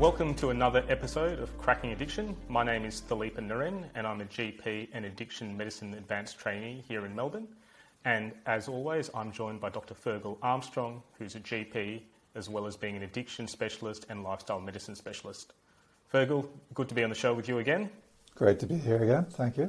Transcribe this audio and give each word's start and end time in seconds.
Welcome 0.00 0.34
to 0.36 0.48
another 0.48 0.82
episode 0.88 1.40
of 1.40 1.58
Cracking 1.58 1.92
Addiction. 1.92 2.34
My 2.48 2.64
name 2.64 2.86
is 2.86 3.02
Thalipa 3.02 3.46
Naren, 3.46 3.84
and 3.94 4.06
I'm 4.06 4.22
a 4.22 4.24
GP 4.24 4.88
and 4.94 5.04
addiction 5.04 5.54
medicine 5.54 5.92
advanced 5.92 6.38
trainee 6.38 6.82
here 6.88 7.04
in 7.04 7.14
Melbourne. 7.14 7.46
And 8.06 8.32
as 8.46 8.66
always, 8.66 9.10
I'm 9.14 9.30
joined 9.30 9.60
by 9.60 9.68
Dr. 9.68 9.92
Fergal 9.92 10.38
Armstrong, 10.40 11.02
who's 11.18 11.34
a 11.34 11.40
GP, 11.40 12.00
as 12.34 12.48
well 12.48 12.66
as 12.66 12.78
being 12.78 12.96
an 12.96 13.02
addiction 13.02 13.46
specialist 13.46 14.06
and 14.08 14.24
lifestyle 14.24 14.58
medicine 14.58 14.94
specialist. 14.94 15.52
Fergal, 16.10 16.48
good 16.72 16.88
to 16.88 16.94
be 16.94 17.04
on 17.04 17.10
the 17.10 17.14
show 17.14 17.34
with 17.34 17.46
you 17.46 17.58
again. 17.58 17.90
Great 18.34 18.58
to 18.60 18.66
be 18.66 18.76
here 18.76 19.02
again. 19.02 19.26
Thank 19.26 19.58
you. 19.58 19.68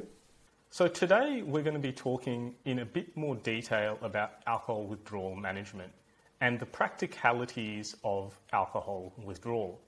So, 0.70 0.88
today 0.88 1.42
we're 1.42 1.60
going 1.60 1.74
to 1.74 1.78
be 1.78 1.92
talking 1.92 2.54
in 2.64 2.78
a 2.78 2.86
bit 2.86 3.14
more 3.18 3.36
detail 3.36 3.98
about 4.00 4.36
alcohol 4.46 4.84
withdrawal 4.84 5.36
management 5.36 5.92
and 6.40 6.58
the 6.58 6.64
practicalities 6.64 7.96
of 8.02 8.36
alcohol 8.54 9.12
withdrawal. 9.22 9.78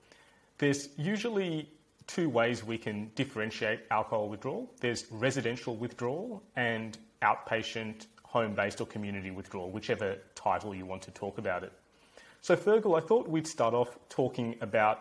There's 0.65 0.89
usually 0.97 1.69
two 2.07 2.31
ways 2.31 2.65
we 2.65 2.79
can 2.79 3.11
differentiate 3.17 3.81
alcohol 3.91 4.31
withdrawal 4.31 4.73
there's 4.81 5.05
residential 5.11 5.77
withdrawal 5.77 6.43
and 6.57 6.97
outpatient, 7.21 8.07
home 8.23 8.55
based, 8.55 8.81
or 8.81 8.87
community 8.87 9.31
withdrawal, 9.31 9.71
whichever 9.71 10.17
title 10.35 10.75
you 10.75 10.87
want 10.87 11.03
to 11.03 11.11
talk 11.11 11.37
about 11.37 11.65
it. 11.65 11.73
So, 12.41 12.57
Fergal, 12.57 12.97
I 12.97 13.07
thought 13.07 13.29
we'd 13.29 13.47
start 13.47 13.75
off 13.75 13.99
talking 14.09 14.57
about 14.63 15.01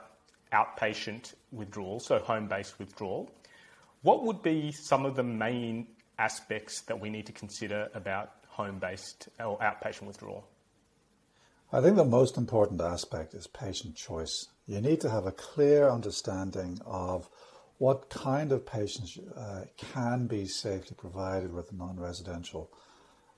outpatient 0.51 1.33
withdrawal, 1.53 2.01
so 2.01 2.19
home 2.19 2.49
based 2.49 2.77
withdrawal. 2.77 3.31
What 4.01 4.25
would 4.25 4.43
be 4.43 4.73
some 4.73 5.05
of 5.05 5.15
the 5.15 5.23
main 5.23 5.87
aspects 6.19 6.81
that 6.81 6.99
we 6.99 7.09
need 7.09 7.25
to 7.27 7.31
consider 7.31 7.87
about 7.93 8.31
home 8.49 8.79
based 8.79 9.29
or 9.39 9.57
outpatient 9.59 10.07
withdrawal? 10.07 10.45
I 11.71 11.79
think 11.79 11.95
the 11.95 12.03
most 12.03 12.35
important 12.35 12.81
aspect 12.81 13.33
is 13.33 13.47
patient 13.47 13.95
choice. 13.95 14.49
You 14.65 14.79
need 14.79 15.01
to 15.01 15.09
have 15.09 15.25
a 15.25 15.31
clear 15.31 15.89
understanding 15.89 16.79
of 16.85 17.29
what 17.79 18.09
kind 18.09 18.51
of 18.51 18.65
patients 18.65 19.19
uh, 19.35 19.65
can 19.75 20.27
be 20.27 20.45
safely 20.45 20.95
provided 20.97 21.51
with 21.53 21.73
non 21.73 21.99
residential 21.99 22.71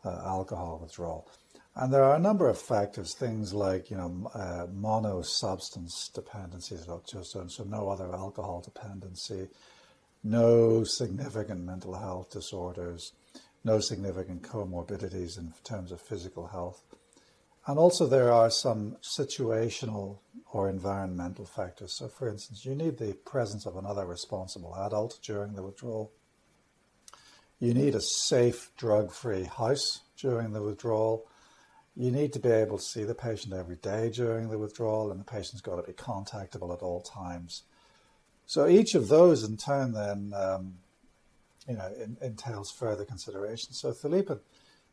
uh, 0.03 0.21
alcohol 0.25 0.79
withdrawal. 0.81 1.27
And 1.75 1.91
there 1.91 2.03
are 2.03 2.15
a 2.15 2.19
number 2.19 2.47
of 2.47 2.57
factors, 2.57 3.15
things 3.15 3.53
like 3.53 3.89
you 3.89 3.97
know 3.97 4.31
uh, 4.33 4.67
mono 4.71 5.21
substance 5.23 6.09
dependencies, 6.13 6.85
so, 6.85 7.47
so 7.47 7.63
no 7.63 7.89
other 7.89 8.13
alcohol 8.13 8.61
dependency, 8.61 9.49
no 10.23 10.83
significant 10.83 11.65
mental 11.65 11.95
health 11.95 12.31
disorders, 12.31 13.13
no 13.63 13.79
significant 13.79 14.43
comorbidities 14.43 15.37
in 15.37 15.53
terms 15.63 15.91
of 15.91 15.99
physical 15.99 16.47
health. 16.47 16.81
And 17.67 17.80
also, 17.80 18.05
there 18.05 18.31
are 18.31 18.52
some 18.52 18.97
situational 19.02 20.19
or 20.52 20.69
environmental 20.69 21.45
factors. 21.45 21.94
So, 21.94 22.07
for 22.07 22.30
instance, 22.30 22.63
you 22.63 22.75
need 22.75 22.97
the 22.97 23.13
presence 23.13 23.66
of 23.66 23.75
another 23.75 24.05
responsible 24.05 24.75
adult 24.75 25.19
during 25.23 25.53
the 25.53 25.63
withdrawal. 25.63 26.11
You 27.59 27.73
need 27.73 27.95
a 27.95 28.02
safe, 28.02 28.72
drug 28.77 29.11
free 29.11 29.45
house 29.45 30.02
during 30.17 30.53
the 30.53 30.61
withdrawal. 30.61 31.25
You 31.95 32.11
need 32.11 32.33
to 32.33 32.39
be 32.39 32.49
able 32.49 32.77
to 32.77 32.83
see 32.83 33.03
the 33.03 33.16
patient 33.16 33.53
every 33.53 33.77
day 33.77 34.11
during 34.11 34.50
the 34.50 34.59
withdrawal, 34.59 35.09
and 35.09 35.19
the 35.19 35.25
patient's 35.25 35.61
got 35.61 35.77
to 35.77 35.83
be 35.83 35.94
contactable 35.94 36.73
at 36.73 36.83
all 36.83 37.02
times. 37.02 37.63
So, 38.45 38.67
each 38.67 38.94
of 38.94 39.07
those 39.07 39.44
in 39.44 39.57
turn 39.57 39.94
then 39.94 40.33
um, 40.35 40.75
you 41.67 41.75
know, 41.75 41.91
in, 42.00 42.17
entails 42.22 42.72
further 42.72 43.05
consideration. 43.05 43.73
So, 43.73 43.91
Philippe, 43.91 44.35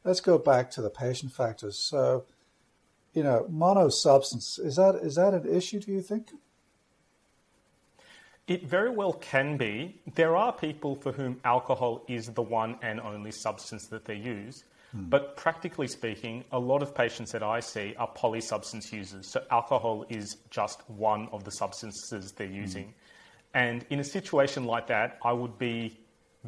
let's 0.04 0.20
go 0.20 0.38
back 0.38 0.70
to 0.72 0.82
the 0.82 0.90
patient 0.90 1.32
factors. 1.32 1.78
So, 1.78 2.24
you 3.12 3.22
know, 3.22 3.46
monosubstance 3.50 4.58
is 4.64 4.76
that 4.76 4.96
is 5.02 5.16
that 5.16 5.34
an 5.34 5.46
issue? 5.54 5.80
Do 5.80 5.92
you 5.92 6.02
think? 6.02 6.30
It 8.48 8.66
very 8.66 8.90
well 8.90 9.12
can 9.12 9.56
be. 9.56 10.00
There 10.14 10.36
are 10.36 10.52
people 10.52 10.96
for 10.96 11.12
whom 11.12 11.40
alcohol 11.44 12.04
is 12.08 12.26
the 12.26 12.42
one 12.42 12.76
and 12.82 13.00
only 13.00 13.30
substance 13.30 13.86
that 13.88 14.04
they 14.04 14.16
use. 14.16 14.64
Hmm. 14.90 15.04
But 15.04 15.36
practically 15.36 15.86
speaking, 15.86 16.44
a 16.50 16.58
lot 16.58 16.82
of 16.82 16.94
patients 16.94 17.32
that 17.32 17.42
I 17.42 17.60
see 17.60 17.94
are 17.98 18.08
polysubstance 18.08 18.92
users. 18.92 19.28
So 19.28 19.42
alcohol 19.50 20.04
is 20.08 20.38
just 20.50 20.80
one 20.90 21.28
of 21.32 21.44
the 21.44 21.52
substances 21.52 22.32
they're 22.32 22.48
hmm. 22.48 22.54
using. 22.54 22.94
And 23.54 23.84
in 23.90 24.00
a 24.00 24.04
situation 24.04 24.64
like 24.64 24.86
that, 24.88 25.18
I 25.22 25.32
would 25.32 25.58
be 25.58 25.98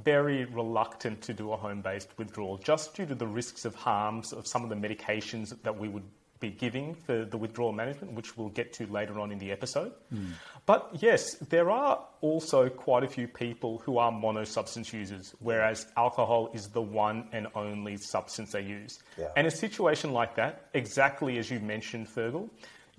very 0.02 0.46
reluctant 0.46 1.22
to 1.22 1.32
do 1.32 1.52
a 1.52 1.56
home 1.56 1.80
based 1.80 2.08
withdrawal 2.18 2.58
just 2.58 2.94
due 2.94 3.06
to 3.06 3.14
the 3.14 3.26
risks 3.26 3.64
of 3.64 3.74
harms 3.76 4.32
of 4.32 4.46
some 4.46 4.64
of 4.64 4.68
the 4.68 4.74
medications 4.74 5.54
that 5.62 5.78
we 5.78 5.86
would 5.86 6.02
be 6.44 6.50
giving 6.50 6.94
for 6.94 7.24
the 7.24 7.38
withdrawal 7.38 7.72
management, 7.72 8.12
which 8.12 8.36
we'll 8.36 8.54
get 8.60 8.72
to 8.74 8.86
later 8.86 9.18
on 9.18 9.32
in 9.32 9.38
the 9.38 9.50
episode. 9.50 9.92
Mm. 10.12 10.32
But 10.66 10.90
yes, 11.00 11.34
there 11.48 11.70
are 11.70 12.04
also 12.20 12.68
quite 12.68 13.04
a 13.04 13.08
few 13.08 13.28
people 13.28 13.78
who 13.84 13.98
are 13.98 14.12
mono 14.12 14.44
substance 14.44 14.92
users, 14.92 15.34
whereas 15.40 15.86
alcohol 15.96 16.50
is 16.52 16.68
the 16.68 16.82
one 16.82 17.28
and 17.32 17.46
only 17.54 17.96
substance 17.96 18.52
they 18.52 18.62
use. 18.62 18.98
Yeah. 19.18 19.28
And 19.36 19.46
a 19.46 19.50
situation 19.50 20.12
like 20.12 20.34
that, 20.36 20.66
exactly 20.74 21.38
as 21.38 21.50
you 21.50 21.60
mentioned, 21.60 22.08
Fergal, 22.08 22.48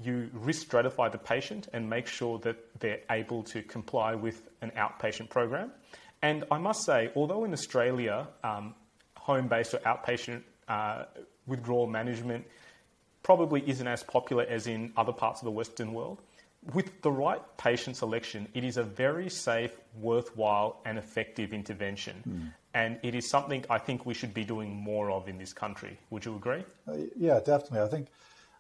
you 0.02 0.30
risk 0.34 0.68
stratify 0.68 1.12
the 1.12 1.18
patient 1.18 1.68
and 1.74 1.90
make 1.90 2.08
sure 2.08 2.40
that 2.40 2.58
they're 2.80 3.02
able 3.10 3.44
to 3.44 3.62
comply 3.64 4.16
with 4.16 4.50
an 4.62 4.72
outpatient 4.76 5.30
program. 5.30 5.72
And 6.22 6.44
I 6.52 6.58
must 6.58 6.84
say, 6.86 7.12
although 7.16 7.46
in 7.46 7.54
Australia, 7.54 8.28
um, 8.44 8.76
home 9.16 9.48
based 9.48 9.74
or 9.74 9.80
outpatient 9.80 10.42
uh, 10.68 11.06
withdrawal 11.48 11.88
management 11.88 12.46
probably 13.26 13.68
isn't 13.68 13.88
as 13.88 14.04
popular 14.04 14.44
as 14.48 14.68
in 14.68 14.94
other 14.96 15.12
parts 15.12 15.42
of 15.42 15.46
the 15.46 15.52
Western 15.52 15.94
world. 15.94 16.22
With 16.74 17.02
the 17.02 17.12
right 17.12 17.42
patient 17.58 17.98
selection, 17.98 18.48
it 18.54 18.64
is 18.64 18.78
a 18.78 18.84
very 18.84 19.32
safe, 19.32 19.72
worthwhile, 20.00 20.80
and 20.86 21.00
effective 21.00 21.52
intervention. 21.52 22.16
Mm. 22.30 22.54
And 22.76 23.00
it 23.02 23.16
is 23.16 23.28
something 23.28 23.66
I 23.68 23.80
think 23.80 24.06
we 24.06 24.14
should 24.14 24.36
be 24.36 24.46
doing 24.46 24.76
more 24.76 25.10
of 25.10 25.28
in 25.28 25.40
this 25.40 25.54
country. 25.54 25.98
Would 26.12 26.24
you 26.26 26.36
agree? 26.36 26.64
Uh, 26.88 26.98
yeah, 27.18 27.40
definitely. 27.40 27.80
I 27.80 27.88
think, 27.88 28.10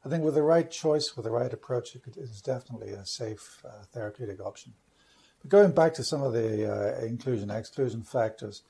I 0.03 0.09
think 0.09 0.23
with 0.23 0.33
the 0.33 0.41
right 0.41 0.69
choice, 0.69 1.15
with 1.15 1.25
the 1.25 1.31
right 1.31 1.53
approach, 1.53 1.95
it, 1.95 2.17
is 2.17 2.41
definitely 2.41 2.89
a 2.89 3.05
safe 3.05 3.63
uh, 3.63 3.83
therapeutic 3.93 4.43
option. 4.43 4.73
But 5.43 5.51
going 5.51 5.73
back 5.73 5.93
to 5.95 6.03
some 6.03 6.23
of 6.23 6.33
the 6.33 6.49
uh, 6.65 7.05
inclusion 7.05 7.51
exclusion 7.51 8.01
factors, 8.01 8.63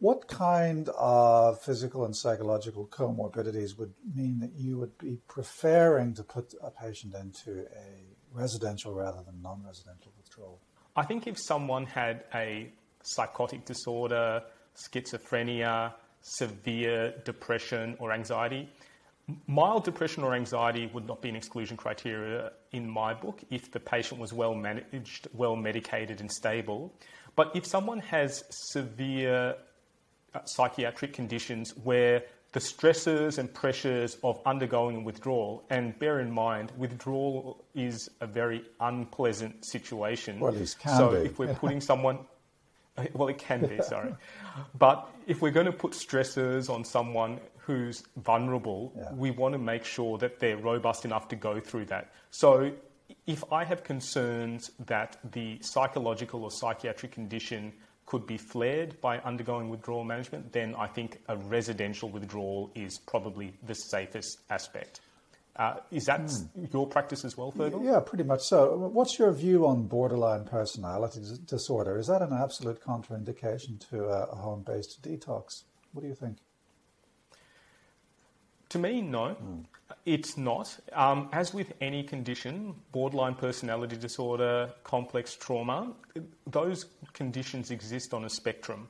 what 0.00 0.28
kind 0.28 0.88
of 0.98 1.60
physical 1.62 2.06
and 2.06 2.16
psychological 2.16 2.86
comorbidities 2.86 3.78
would 3.78 3.92
mean 4.14 4.40
that 4.40 4.52
you 4.56 4.78
would 4.78 4.96
be 4.98 5.18
preferring 5.28 6.14
to 6.14 6.22
put 6.22 6.54
a 6.62 6.70
patient 6.70 7.14
into 7.14 7.60
a 7.60 8.06
residential 8.32 8.94
rather 8.94 9.22
than 9.22 9.40
non 9.42 9.62
residential 9.64 10.10
withdrawal? 10.16 10.58
I 10.96 11.04
think 11.04 11.26
if 11.26 11.38
someone 11.38 11.84
had 11.84 12.24
a 12.34 12.72
psychotic 13.02 13.66
disorder, 13.66 14.42
schizophrenia, 14.74 15.92
severe 16.22 17.14
depression 17.24 17.96
or 17.98 18.12
anxiety, 18.12 18.70
mild 19.46 19.84
depression 19.84 20.22
or 20.22 20.34
anxiety 20.34 20.90
would 20.94 21.06
not 21.06 21.20
be 21.20 21.28
an 21.28 21.36
exclusion 21.36 21.76
criteria 21.76 22.52
in 22.72 22.88
my 22.88 23.12
book 23.12 23.42
if 23.50 23.70
the 23.70 23.80
patient 23.80 24.18
was 24.18 24.32
well 24.32 24.54
managed, 24.54 25.28
well 25.34 25.56
medicated, 25.56 26.20
and 26.20 26.32
stable. 26.32 26.94
But 27.36 27.54
if 27.54 27.66
someone 27.66 28.00
has 28.00 28.44
severe 28.72 29.56
Uh, 30.32 30.44
psychiatric 30.44 31.12
conditions 31.12 31.76
where 31.82 32.22
the 32.52 32.60
stresses 32.60 33.38
and 33.38 33.52
pressures 33.52 34.16
of 34.22 34.40
undergoing 34.46 35.02
withdrawal, 35.02 35.64
and 35.70 35.98
bear 35.98 36.20
in 36.20 36.30
mind, 36.30 36.70
withdrawal 36.76 37.64
is 37.74 38.08
a 38.20 38.28
very 38.28 38.64
unpleasant 38.78 39.64
situation. 39.64 40.38
Well, 40.38 40.54
it 40.54 40.76
can 40.78 40.96
so 40.96 41.10
be. 41.10 41.26
if 41.26 41.38
we're 41.40 41.54
putting 41.62 41.80
someone, 41.80 42.20
well, 43.12 43.26
it 43.26 43.38
can 43.38 43.66
be, 43.66 43.82
sorry. 43.82 44.14
But 44.78 45.08
if 45.26 45.42
we're 45.42 45.50
going 45.50 45.66
to 45.66 45.72
put 45.72 45.94
stresses 45.94 46.68
on 46.68 46.84
someone 46.84 47.40
who's 47.56 48.04
vulnerable, 48.18 48.92
yeah. 48.96 49.12
we 49.12 49.32
want 49.32 49.54
to 49.54 49.58
make 49.58 49.84
sure 49.84 50.16
that 50.18 50.38
they're 50.38 50.56
robust 50.56 51.04
enough 51.04 51.26
to 51.28 51.36
go 51.36 51.58
through 51.58 51.86
that. 51.86 52.12
So 52.30 52.70
if 53.26 53.42
I 53.52 53.64
have 53.64 53.82
concerns 53.82 54.70
that 54.86 55.16
the 55.32 55.58
psychological 55.60 56.44
or 56.44 56.52
psychiatric 56.52 57.10
condition 57.10 57.72
could 58.10 58.26
be 58.26 58.36
flared 58.36 59.00
by 59.00 59.20
undergoing 59.20 59.68
withdrawal 59.68 60.02
management, 60.02 60.52
then 60.52 60.74
I 60.74 60.88
think 60.88 61.20
a 61.28 61.36
residential 61.36 62.08
withdrawal 62.08 62.72
is 62.74 62.98
probably 62.98 63.52
the 63.62 63.74
safest 63.74 64.38
aspect. 64.50 65.00
Uh, 65.54 65.76
is 65.92 66.06
that 66.06 66.22
mm. 66.22 66.72
your 66.72 66.88
practice 66.88 67.24
as 67.24 67.36
well, 67.36 67.52
Fergal? 67.52 67.84
Yeah, 67.84 68.00
pretty 68.00 68.24
much 68.24 68.40
so. 68.42 68.76
What's 68.92 69.16
your 69.16 69.30
view 69.32 69.64
on 69.64 69.86
borderline 69.86 70.44
personality 70.44 71.20
disorder? 71.44 71.98
Is 71.98 72.08
that 72.08 72.20
an 72.20 72.32
absolute 72.32 72.82
contraindication 72.82 73.78
to 73.90 74.02
a 74.06 74.34
home 74.34 74.64
based 74.66 75.00
detox? 75.02 75.62
What 75.92 76.02
do 76.02 76.08
you 76.08 76.16
think? 76.16 76.38
To 78.70 78.78
me, 78.80 79.02
no. 79.02 79.36
Mm. 79.40 79.66
It's 80.06 80.36
not. 80.36 80.78
Um, 80.92 81.28
as 81.32 81.52
with 81.52 81.72
any 81.80 82.02
condition, 82.02 82.74
borderline 82.90 83.34
personality 83.34 83.96
disorder, 83.96 84.70
complex 84.82 85.36
trauma, 85.36 85.92
those 86.46 86.86
conditions 87.12 87.70
exist 87.70 88.14
on 88.14 88.24
a 88.24 88.30
spectrum. 88.30 88.88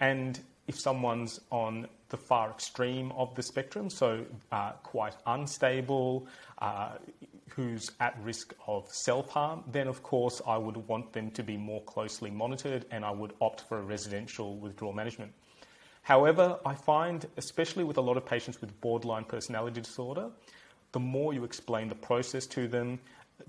And 0.00 0.38
if 0.68 0.78
someone's 0.78 1.40
on 1.50 1.88
the 2.10 2.16
far 2.16 2.50
extreme 2.50 3.10
of 3.12 3.34
the 3.34 3.42
spectrum, 3.42 3.88
so 3.88 4.24
uh, 4.52 4.72
quite 4.82 5.16
unstable, 5.26 6.26
uh, 6.58 6.92
who's 7.48 7.90
at 8.00 8.16
risk 8.22 8.54
of 8.66 8.88
self 8.88 9.30
harm, 9.30 9.64
then 9.72 9.88
of 9.88 10.02
course 10.02 10.40
I 10.46 10.56
would 10.56 10.76
want 10.76 11.12
them 11.12 11.30
to 11.32 11.42
be 11.42 11.56
more 11.56 11.82
closely 11.84 12.30
monitored 12.30 12.84
and 12.90 13.04
I 13.04 13.10
would 13.10 13.32
opt 13.40 13.62
for 13.62 13.78
a 13.78 13.82
residential 13.82 14.56
withdrawal 14.56 14.92
management. 14.92 15.32
However, 16.02 16.58
I 16.64 16.74
find, 16.74 17.26
especially 17.36 17.84
with 17.84 17.96
a 17.96 18.00
lot 18.00 18.16
of 18.16 18.26
patients 18.26 18.60
with 18.60 18.78
borderline 18.80 19.24
personality 19.24 19.80
disorder, 19.80 20.30
the 20.92 21.00
more 21.00 21.32
you 21.32 21.44
explain 21.44 21.88
the 21.88 21.94
process 21.94 22.46
to 22.46 22.66
them, 22.66 22.98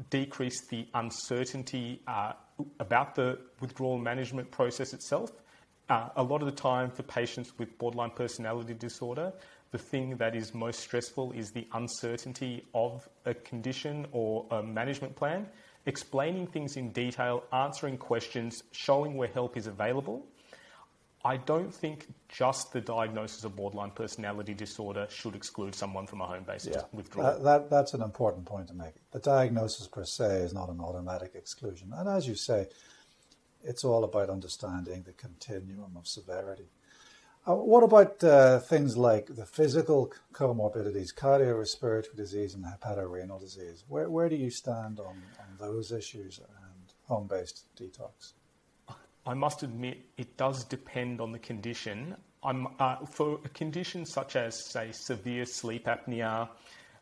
decrease 0.10 0.68
the 0.68 0.88
uncertainty 0.94 2.02
uh, 2.08 2.34
about 2.80 3.16
the 3.16 3.40
withdrawal 3.60 3.98
management 3.98 4.52
process 4.52 4.94
itself. 4.94 5.32
Uh, 5.90 6.10
a 6.16 6.24
lot 6.24 6.42
of 6.42 6.46
the 6.46 6.56
time, 6.56 6.90
for 6.90 7.04
patients 7.04 7.52
with 7.58 7.78
borderline 7.78 8.12
personality 8.12 8.74
disorder, 8.74 9.34
the 9.72 9.78
thing 9.78 10.18
that 10.18 10.36
is 10.36 10.54
most 10.54 10.80
stressful 10.80 11.32
is 11.32 11.52
the 11.52 11.68
uncertainty 11.74 12.66
of 12.74 13.08
a 13.26 13.34
condition 13.34 14.06
or 14.12 14.46
a 14.52 14.62
management 14.62 15.16
plan. 15.16 15.48
Explaining 15.86 16.46
things 16.48 16.78
in 16.78 16.92
detail, 16.92 17.44
answering 17.52 17.98
questions, 17.98 18.62
showing 18.72 19.18
where 19.18 19.30
help 19.30 19.58
is 19.58 19.68
available. 19.68 20.26
I 21.24 21.38
don't 21.38 21.74
think 21.74 22.08
just 22.30 22.74
the 22.74 22.82
diagnosis 22.82 23.44
of 23.44 23.56
borderline 23.56 23.92
personality 23.92 24.54
disorder 24.54 25.06
should 25.10 25.36
exclude 25.36 25.76
someone 25.76 26.08
from 26.08 26.22
a 26.22 26.26
home 26.26 26.44
based 26.44 26.70
yeah, 26.72 26.82
withdrawal. 26.92 27.34
That, 27.34 27.44
that, 27.44 27.70
that's 27.70 27.94
an 27.94 28.02
important 28.02 28.46
point 28.46 28.68
to 28.70 28.74
make. 28.74 28.94
The 29.12 29.20
diagnosis 29.20 29.88
per 29.88 30.04
se 30.04 30.42
is 30.42 30.54
not 30.54 30.70
an 30.70 30.80
automatic 30.80 31.34
exclusion. 31.36 31.94
And 31.96 32.10
as 32.10 32.28
you 32.28 32.36
say, 32.36 32.68
it's 33.64 33.84
all 33.84 34.04
about 34.04 34.30
understanding 34.30 35.04
the 35.04 35.14
continuum 35.14 35.96
of 35.96 36.08
severity. 36.08 36.70
Uh, 37.48 37.56
what 37.56 37.84
about 37.84 38.24
uh, 38.24 38.60
things 38.60 38.98
like 38.98 39.36
the 39.36 39.46
physical 39.46 40.12
comorbidities, 40.34 41.14
cardiorespiratory 41.14 42.16
disease 42.16 42.54
and 42.54 42.66
hepatorenal 42.66 43.40
disease? 43.40 43.84
Where, 43.88 44.10
where 44.10 44.30
do 44.30 44.36
you 44.36 44.50
stand 44.50 45.00
on, 45.00 45.22
on 45.40 45.58
those 45.60 45.92
issues 45.92 46.40
and 46.40 46.94
home 47.08 47.28
based 47.28 47.66
detox? 47.76 48.34
I 49.26 49.34
must 49.34 49.64
admit, 49.64 50.00
it 50.18 50.38
does 50.38 50.64
depend 50.64 51.22
on 51.22 51.32
the 51.32 51.40
condition. 51.40 52.16
Uh, 52.44 52.96
for 53.06 53.40
a 53.46 53.50
condition 53.50 54.06
such 54.06 54.36
as, 54.36 54.66
say, 54.66 54.92
severe 54.92 55.46
sleep 55.46 55.86
apnea, 55.86 56.50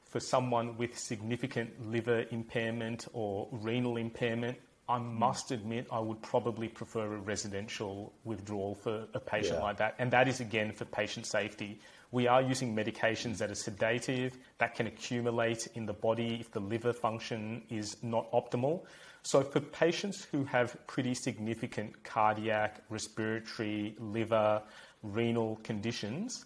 for 0.04 0.20
someone 0.20 0.76
with 0.78 0.98
significant 0.98 1.70
liver 1.90 2.26
impairment 2.32 3.08
or 3.14 3.48
renal 3.52 3.98
impairment, 3.98 4.58
I 4.90 4.98
must 4.98 5.52
admit 5.52 5.86
I 5.92 6.00
would 6.00 6.20
probably 6.24 6.68
prefer 6.68 7.06
a 7.06 7.20
residential 7.20 8.12
withdrawal 8.24 8.74
for 8.74 9.06
a 9.14 9.20
patient 9.20 9.60
yeah. 9.60 9.64
like 9.64 9.78
that. 9.78 9.96
And 10.00 10.10
that 10.12 10.28
is 10.28 10.40
again 10.40 10.72
for 10.72 10.86
patient 10.86 11.28
safety. 11.28 11.80
We 12.12 12.28
are 12.28 12.42
using 12.42 12.76
medications 12.76 13.38
that 13.38 13.52
are 13.52 13.56
sedative, 13.56 14.36
that 14.58 14.74
can 14.74 14.88
accumulate 14.88 15.68
in 15.76 15.86
the 15.86 15.94
body 15.94 16.38
if 16.40 16.52
the 16.52 16.60
liver 16.60 16.92
function 16.92 17.62
is 17.70 17.98
not 18.02 18.32
optimal. 18.32 18.82
So, 19.30 19.44
for 19.44 19.60
patients 19.60 20.24
who 20.32 20.44
have 20.46 20.76
pretty 20.88 21.14
significant 21.14 22.04
cardiac, 22.04 22.82
respiratory, 22.90 23.96
liver, 24.00 24.60
renal 25.04 25.60
conditions, 25.62 26.46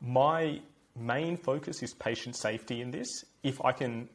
my 0.00 0.60
main 0.96 1.36
focus 1.36 1.80
is 1.80 1.94
patient 1.94 2.34
safety 2.34 2.80
in 2.80 2.90
this. 2.90 3.06
If 3.44 3.64
I 3.64 3.70
can 3.70 4.08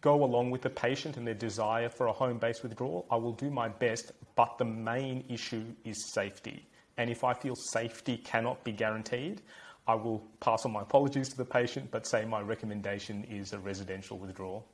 go 0.00 0.24
along 0.24 0.50
with 0.50 0.62
the 0.62 0.70
patient 0.70 1.18
and 1.18 1.26
their 1.26 1.34
desire 1.34 1.90
for 1.90 2.06
a 2.06 2.12
home 2.12 2.38
based 2.38 2.62
withdrawal, 2.62 3.04
I 3.10 3.16
will 3.16 3.34
do 3.34 3.50
my 3.50 3.68
best, 3.68 4.12
but 4.34 4.56
the 4.56 4.64
main 4.64 5.24
issue 5.28 5.66
is 5.84 6.10
safety. 6.14 6.66
And 6.96 7.10
if 7.10 7.22
I 7.22 7.34
feel 7.34 7.54
safety 7.54 8.16
cannot 8.16 8.64
be 8.64 8.72
guaranteed, 8.72 9.42
I 9.86 9.94
will 9.94 10.22
pass 10.40 10.64
on 10.64 10.72
my 10.72 10.80
apologies 10.80 11.28
to 11.28 11.36
the 11.36 11.44
patient, 11.44 11.90
but 11.90 12.06
say 12.06 12.24
my 12.24 12.40
recommendation 12.40 13.24
is 13.24 13.52
a 13.52 13.58
residential 13.58 14.16
withdrawal. 14.16 14.64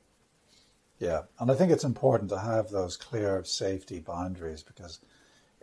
Yeah, 0.99 1.23
and 1.39 1.51
I 1.51 1.55
think 1.55 1.71
it's 1.71 1.83
important 1.83 2.29
to 2.29 2.39
have 2.39 2.69
those 2.69 2.95
clear 2.95 3.43
safety 3.43 3.99
boundaries 3.99 4.63
because 4.63 4.99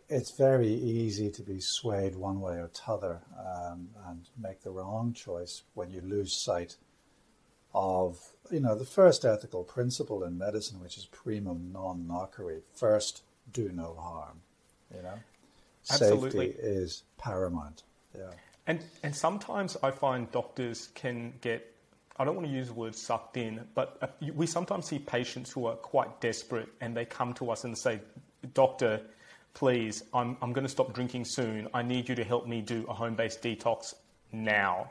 it's 0.08 0.30
very 0.30 0.68
easy 0.68 1.30
to 1.30 1.42
be 1.42 1.58
swayed 1.58 2.14
one 2.14 2.40
way 2.40 2.56
or 2.56 2.68
t'other 2.74 3.22
um, 3.38 3.88
and 4.08 4.28
make 4.38 4.62
the 4.62 4.70
wrong 4.70 5.14
choice 5.14 5.62
when 5.74 5.90
you 5.90 6.02
lose 6.02 6.34
sight 6.34 6.76
of 7.74 8.20
you 8.50 8.60
know 8.60 8.74
the 8.74 8.84
first 8.84 9.24
ethical 9.24 9.64
principle 9.64 10.24
in 10.24 10.36
medicine, 10.36 10.80
which 10.80 10.98
is 10.98 11.06
primum 11.06 11.72
non 11.72 12.06
nocere. 12.06 12.60
First, 12.74 13.22
do 13.52 13.70
no 13.72 13.94
harm. 13.94 14.40
You 14.94 15.02
know, 15.02 15.18
Absolutely. 15.90 16.48
safety 16.48 16.62
is 16.62 17.04
paramount. 17.16 17.82
Yeah. 18.14 18.30
And 18.66 18.80
and 19.02 19.16
sometimes 19.16 19.76
I 19.82 19.90
find 19.90 20.30
doctors 20.30 20.88
can 20.94 21.32
get 21.40 21.71
I 22.16 22.24
don't 22.24 22.36
want 22.36 22.46
to 22.46 22.52
use 22.52 22.68
the 22.68 22.74
word 22.74 22.94
sucked 22.94 23.36
in, 23.36 23.64
but 23.74 23.96
uh, 24.02 24.06
we 24.34 24.46
sometimes 24.46 24.86
see 24.86 24.98
patients 24.98 25.50
who 25.50 25.66
are 25.66 25.76
quite 25.76 26.20
desperate 26.20 26.68
and 26.80 26.96
they 26.96 27.04
come 27.04 27.32
to 27.34 27.50
us 27.50 27.64
and 27.64 27.76
say, 27.76 28.00
Doctor, 28.54 29.00
please, 29.54 30.04
I'm, 30.12 30.36
I'm 30.42 30.52
going 30.52 30.64
to 30.64 30.70
stop 30.70 30.92
drinking 30.92 31.24
soon. 31.24 31.68
I 31.72 31.82
need 31.82 32.08
you 32.08 32.14
to 32.14 32.24
help 32.24 32.46
me 32.46 32.60
do 32.60 32.84
a 32.88 32.94
home 32.94 33.14
based 33.14 33.42
detox 33.42 33.94
now. 34.32 34.90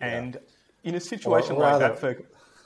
And 0.00 0.34
yeah. 0.34 0.90
in 0.90 0.94
a 0.96 1.00
situation 1.00 1.56
like 1.56 1.78
that, 1.80 1.98
for, 1.98 2.20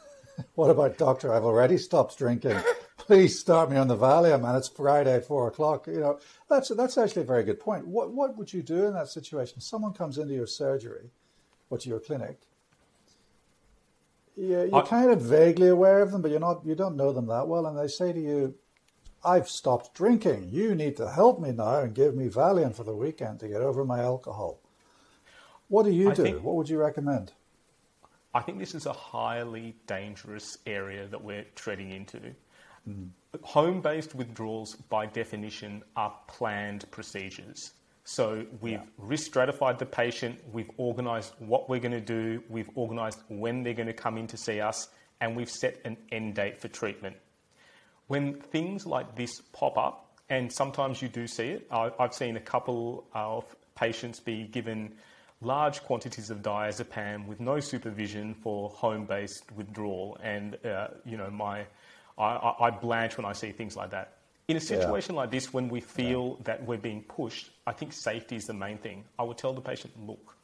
what 0.54 0.70
about 0.70 0.98
doctor? 0.98 1.32
I've 1.32 1.44
already 1.44 1.78
stopped 1.78 2.16
drinking. 2.18 2.56
Please 2.96 3.38
start 3.38 3.70
me 3.70 3.76
on 3.76 3.88
the 3.88 3.96
Valium, 3.96 4.48
and 4.48 4.56
it's 4.56 4.68
Friday 4.68 5.14
at 5.14 5.26
four 5.26 5.48
o'clock. 5.48 5.86
You 5.86 6.00
know, 6.00 6.18
that's 6.48 6.70
that's 6.70 6.96
actually 6.96 7.22
a 7.22 7.26
very 7.26 7.44
good 7.44 7.60
point. 7.60 7.86
What 7.86 8.12
what 8.12 8.36
would 8.36 8.52
you 8.52 8.62
do 8.62 8.86
in 8.86 8.94
that 8.94 9.08
situation? 9.08 9.60
Someone 9.60 9.92
comes 9.92 10.16
into 10.16 10.32
your 10.32 10.46
surgery, 10.46 11.10
or 11.70 11.78
to 11.78 11.88
your 11.88 12.00
clinic. 12.00 12.40
Yeah, 14.36 14.64
you're 14.64 14.82
I, 14.82 14.86
kind 14.86 15.10
of 15.10 15.20
vaguely 15.20 15.68
aware 15.68 16.00
of 16.02 16.10
them, 16.10 16.22
but 16.22 16.30
you're 16.30 16.40
not. 16.40 16.64
You 16.64 16.74
don't 16.74 16.96
know 16.96 17.12
them 17.12 17.26
that 17.26 17.46
well, 17.46 17.66
and 17.66 17.78
they 17.78 17.88
say 17.88 18.12
to 18.12 18.20
you, 18.20 18.54
"I've 19.24 19.48
stopped 19.48 19.94
drinking. 19.94 20.48
You 20.50 20.74
need 20.74 20.96
to 20.96 21.10
help 21.10 21.40
me 21.40 21.52
now 21.52 21.80
and 21.80 21.94
give 21.94 22.14
me 22.16 22.28
Valium 22.28 22.74
for 22.74 22.84
the 22.84 22.96
weekend 22.96 23.40
to 23.40 23.48
get 23.48 23.60
over 23.60 23.84
my 23.84 24.00
alcohol." 24.00 24.60
What 25.68 25.84
do 25.84 25.92
you 25.92 26.10
I 26.10 26.14
do? 26.14 26.22
Think, 26.22 26.42
what 26.42 26.56
would 26.56 26.68
you 26.68 26.78
recommend? 26.78 27.32
I 28.34 28.40
think 28.40 28.58
this 28.58 28.74
is 28.74 28.86
a 28.86 28.92
highly 28.92 29.76
dangerous 29.86 30.58
area 30.66 31.06
that 31.06 31.22
we're 31.22 31.46
treading 31.54 31.92
into. 31.92 32.34
Mm. 32.88 33.10
Home 33.42 33.80
based 33.80 34.14
withdrawals, 34.14 34.74
by 34.74 35.06
definition, 35.06 35.82
are 35.96 36.14
planned 36.26 36.90
procedures. 36.90 37.72
So 38.04 38.44
we've 38.60 38.74
yeah. 38.74 38.82
risk 38.98 39.24
stratified 39.26 39.78
the 39.78 39.86
patient, 39.86 40.38
we've 40.52 40.70
organised 40.78 41.32
what 41.40 41.68
we're 41.70 41.80
going 41.80 41.92
to 41.92 42.00
do, 42.00 42.42
we've 42.50 42.68
organised 42.76 43.20
when 43.28 43.62
they're 43.62 43.72
going 43.72 43.86
to 43.86 43.94
come 43.94 44.18
in 44.18 44.26
to 44.28 44.36
see 44.36 44.60
us, 44.60 44.88
and 45.20 45.34
we've 45.34 45.50
set 45.50 45.80
an 45.84 45.96
end 46.12 46.34
date 46.34 46.60
for 46.60 46.68
treatment. 46.68 47.16
When 48.08 48.34
things 48.34 48.84
like 48.84 49.16
this 49.16 49.40
pop 49.52 49.78
up, 49.78 50.18
and 50.28 50.52
sometimes 50.52 51.00
you 51.00 51.08
do 51.08 51.26
see 51.26 51.48
it, 51.48 51.66
I've 51.70 52.12
seen 52.14 52.36
a 52.36 52.40
couple 52.40 53.06
of 53.14 53.44
patients 53.74 54.20
be 54.20 54.44
given 54.44 54.94
large 55.40 55.82
quantities 55.82 56.30
of 56.30 56.42
diazepam 56.42 57.26
with 57.26 57.40
no 57.40 57.60
supervision 57.60 58.34
for 58.34 58.70
home-based 58.70 59.52
withdrawal, 59.52 60.18
and 60.22 60.58
uh, 60.64 60.88
you 61.04 61.16
know 61.16 61.30
my 61.30 61.66
I, 62.16 62.54
I, 62.60 62.70
blanch 62.70 63.16
when 63.16 63.26
I 63.26 63.32
see 63.32 63.50
things 63.50 63.76
like 63.76 63.90
that. 63.90 64.18
In 64.46 64.56
a 64.56 64.60
situation 64.60 65.14
yeah. 65.14 65.22
like 65.22 65.30
this, 65.30 65.52
when 65.54 65.68
we 65.68 65.80
feel 65.80 66.36
yeah. 66.38 66.44
that 66.44 66.66
we're 66.66 66.78
being 66.78 67.02
pushed, 67.02 67.50
I 67.66 67.72
think 67.72 67.92
safety 67.92 68.36
is 68.36 68.44
the 68.44 68.52
main 68.52 68.78
thing. 68.78 69.04
I 69.18 69.22
would 69.22 69.38
tell 69.38 69.54
the 69.54 69.60
patient, 69.60 69.94
look, 70.06 70.36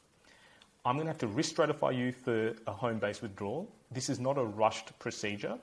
I'm 0.83 0.95
going 0.95 1.05
to 1.05 1.11
have 1.11 1.19
to 1.19 1.27
risk 1.27 1.55
stratify 1.55 1.95
you 1.95 2.11
for 2.11 2.55
a 2.65 2.71
home-based 2.71 3.21
withdrawal. 3.21 3.71
This 3.91 4.09
is 4.09 4.19
not 4.19 4.39
a 4.39 4.43
rushed 4.43 4.97
procedure. 4.97 5.57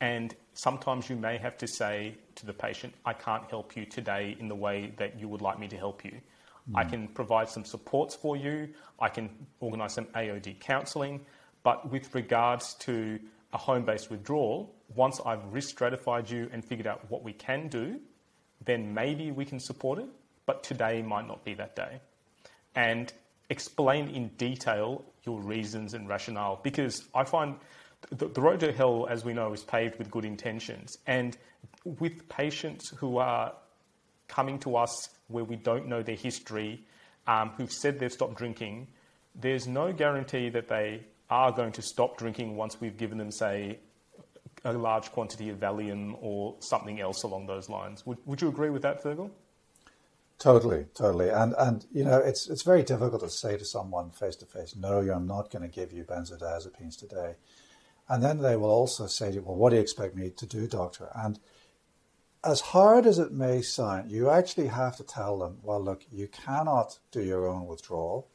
And 0.00 0.34
sometimes 0.54 1.10
you 1.10 1.16
may 1.16 1.36
have 1.38 1.58
to 1.58 1.66
say 1.66 2.16
to 2.36 2.46
the 2.46 2.52
patient, 2.52 2.94
I 3.04 3.12
can't 3.12 3.44
help 3.50 3.76
you 3.76 3.84
today 3.84 4.36
in 4.38 4.48
the 4.48 4.54
way 4.54 4.92
that 4.96 5.18
you 5.18 5.28
would 5.28 5.42
like 5.42 5.58
me 5.58 5.66
to 5.68 5.76
help 5.76 6.04
you. 6.04 6.12
Mm. 6.70 6.76
I 6.76 6.84
can 6.84 7.08
provide 7.08 7.48
some 7.48 7.64
supports 7.64 8.14
for 8.14 8.36
you. 8.36 8.68
I 9.00 9.08
can 9.08 9.30
organise 9.58 9.94
some 9.94 10.06
AOD 10.06 10.60
counselling. 10.60 11.20
But 11.64 11.90
with 11.90 12.14
regards 12.14 12.74
to 12.80 13.18
a 13.52 13.58
home 13.58 13.84
based 13.84 14.10
withdrawal, 14.10 14.72
once 14.94 15.20
I've 15.24 15.44
risk 15.52 15.70
stratified 15.70 16.30
you 16.30 16.48
and 16.52 16.64
figured 16.64 16.86
out 16.86 17.08
what 17.10 17.22
we 17.22 17.32
can 17.32 17.68
do, 17.68 18.00
then 18.64 18.92
maybe 18.92 19.30
we 19.30 19.44
can 19.44 19.60
support 19.60 19.98
it. 19.98 20.08
But 20.46 20.62
today 20.62 21.02
might 21.02 21.26
not 21.26 21.44
be 21.44 21.54
that 21.54 21.76
day. 21.76 22.00
And 22.74 23.12
explain 23.50 24.08
in 24.08 24.28
detail 24.36 25.04
your 25.24 25.40
reasons 25.40 25.94
and 25.94 26.08
rationale 26.08 26.60
because 26.62 27.04
I 27.14 27.24
find 27.24 27.56
the, 28.10 28.28
the 28.28 28.40
road 28.40 28.60
to 28.60 28.72
hell, 28.72 29.06
as 29.08 29.24
we 29.24 29.32
know, 29.32 29.52
is 29.52 29.62
paved 29.62 29.98
with 29.98 30.10
good 30.10 30.24
intentions. 30.24 30.96
And 31.06 31.36
with 31.84 32.28
patients 32.28 32.88
who 32.96 33.18
are 33.18 33.52
coming 34.28 34.58
to 34.60 34.76
us 34.76 35.08
where 35.28 35.44
we 35.44 35.56
don't 35.56 35.86
know 35.86 36.02
their 36.02 36.16
history, 36.16 36.84
um, 37.26 37.50
who've 37.50 37.72
said 37.72 37.98
they've 37.98 38.12
stopped 38.12 38.36
drinking, 38.36 38.88
there's 39.34 39.66
no 39.66 39.92
guarantee 39.92 40.48
that 40.50 40.68
they 40.68 41.02
are 41.28 41.52
going 41.52 41.72
to 41.72 41.82
stop 41.82 42.16
drinking 42.16 42.56
once 42.56 42.80
we've 42.80 42.96
given 42.96 43.18
them, 43.18 43.30
say, 43.30 43.78
a 44.64 44.72
large 44.72 45.10
quantity 45.12 45.48
of 45.48 45.58
Valium 45.58 46.16
or 46.20 46.56
something 46.60 47.00
else 47.00 47.22
along 47.22 47.46
those 47.46 47.68
lines. 47.68 48.04
Would, 48.06 48.18
would 48.26 48.42
you 48.42 48.48
agree 48.48 48.70
with 48.70 48.82
that, 48.82 49.02
Fergal? 49.02 49.30
Totally, 50.38 50.86
totally. 50.94 51.28
And 51.28 51.54
and 51.58 51.84
you 51.92 52.02
know, 52.02 52.18
it's 52.18 52.48
it's 52.48 52.62
very 52.62 52.82
difficult 52.82 53.20
to 53.20 53.28
say 53.28 53.58
to 53.58 53.64
someone 53.64 54.10
face 54.10 54.36
to 54.36 54.46
face, 54.46 54.74
no, 54.74 55.00
I'm 55.00 55.26
not 55.26 55.50
going 55.50 55.62
to 55.62 55.68
give 55.68 55.92
you 55.92 56.02
benzodiazepines 56.02 56.98
today. 56.98 57.34
And 58.08 58.22
then 58.22 58.38
they 58.38 58.56
will 58.56 58.70
also 58.70 59.06
say 59.06 59.28
to 59.28 59.34
you, 59.36 59.42
well, 59.42 59.54
what 59.54 59.70
do 59.70 59.76
you 59.76 59.82
expect 59.82 60.16
me 60.16 60.30
to 60.30 60.46
do, 60.46 60.66
doctor? 60.66 61.10
And 61.14 61.38
as 62.42 62.60
hard 62.60 63.04
as 63.06 63.18
it 63.18 63.32
may 63.32 63.60
sound, 63.60 64.10
you 64.10 64.30
actually 64.30 64.68
have 64.68 64.96
to 64.96 65.04
tell 65.04 65.38
them, 65.38 65.58
well, 65.62 65.80
look, 65.80 66.04
you 66.10 66.26
cannot 66.26 66.98
do 67.12 67.22
your 67.22 67.46
own 67.46 67.66
withdrawal. 67.66 68.26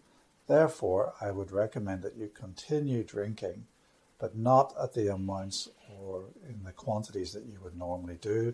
Therefore, 0.47 1.13
I 1.19 1.31
would 1.31 1.51
recommend 1.51 2.03
that 2.03 2.15
you 2.15 2.29
continue 2.29 3.03
drinking, 3.03 3.65
but 4.19 4.37
not 4.37 4.75
at 4.81 4.93
the 4.93 5.11
amounts 5.11 5.69
or 5.99 6.25
in 6.47 6.63
the 6.63 6.71
quantities 6.71 7.33
that 7.33 7.45
you 7.45 7.59
would 7.63 7.77
normally 7.77 8.17
do. 8.21 8.53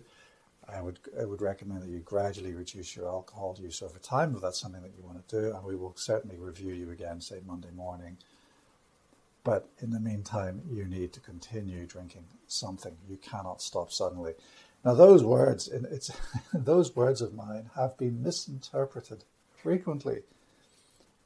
I 0.68 0.80
would 0.80 1.00
I 1.20 1.24
would 1.24 1.42
recommend 1.42 1.82
that 1.82 1.88
you 1.88 1.98
gradually 2.00 2.52
reduce 2.54 2.94
your 2.94 3.08
alcohol 3.08 3.56
use 3.60 3.82
over 3.82 3.98
time 3.98 4.34
if 4.34 4.42
that's 4.42 4.60
something 4.60 4.82
that 4.82 4.92
you 4.96 5.04
want 5.04 5.26
to 5.26 5.40
do, 5.40 5.54
and 5.54 5.64
we 5.64 5.76
will 5.76 5.94
certainly 5.96 6.36
review 6.38 6.72
you 6.72 6.90
again, 6.90 7.20
say 7.20 7.40
Monday 7.46 7.70
morning. 7.74 8.16
But 9.44 9.68
in 9.80 9.90
the 9.90 9.98
meantime, 9.98 10.62
you 10.70 10.84
need 10.84 11.12
to 11.14 11.20
continue 11.20 11.84
drinking 11.84 12.26
something. 12.46 12.96
You 13.08 13.16
cannot 13.16 13.60
stop 13.60 13.90
suddenly. 13.90 14.34
Now, 14.84 14.94
those 14.94 15.24
words, 15.24 15.68
it's 15.68 16.12
those 16.54 16.94
words 16.94 17.20
of 17.20 17.34
mine 17.34 17.70
have 17.74 17.98
been 17.98 18.22
misinterpreted 18.22 19.24
frequently 19.62 20.22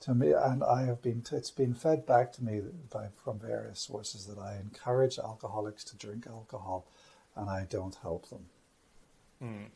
to 0.01 0.15
me, 0.15 0.33
and 0.33 0.63
I 0.63 0.85
have 0.85 1.03
been 1.03 1.23
it's 1.33 1.51
been 1.51 1.75
fed 1.75 2.07
back 2.07 2.33
to 2.35 2.45
me 2.45 2.63
by, 2.91 3.07
from 3.23 3.39
various 3.39 3.81
sources 3.81 4.27
that 4.27 4.39
I 4.39 4.57
encourage 4.57 5.19
alcoholics 5.19 5.85
to 5.85 5.97
drink 5.97 6.27
alcohol, 6.27 6.87
and 7.35 7.49
I 7.49 7.67
don't 7.69 7.95
help 7.97 8.29
them. 8.29 8.47
Mm. 9.43 9.67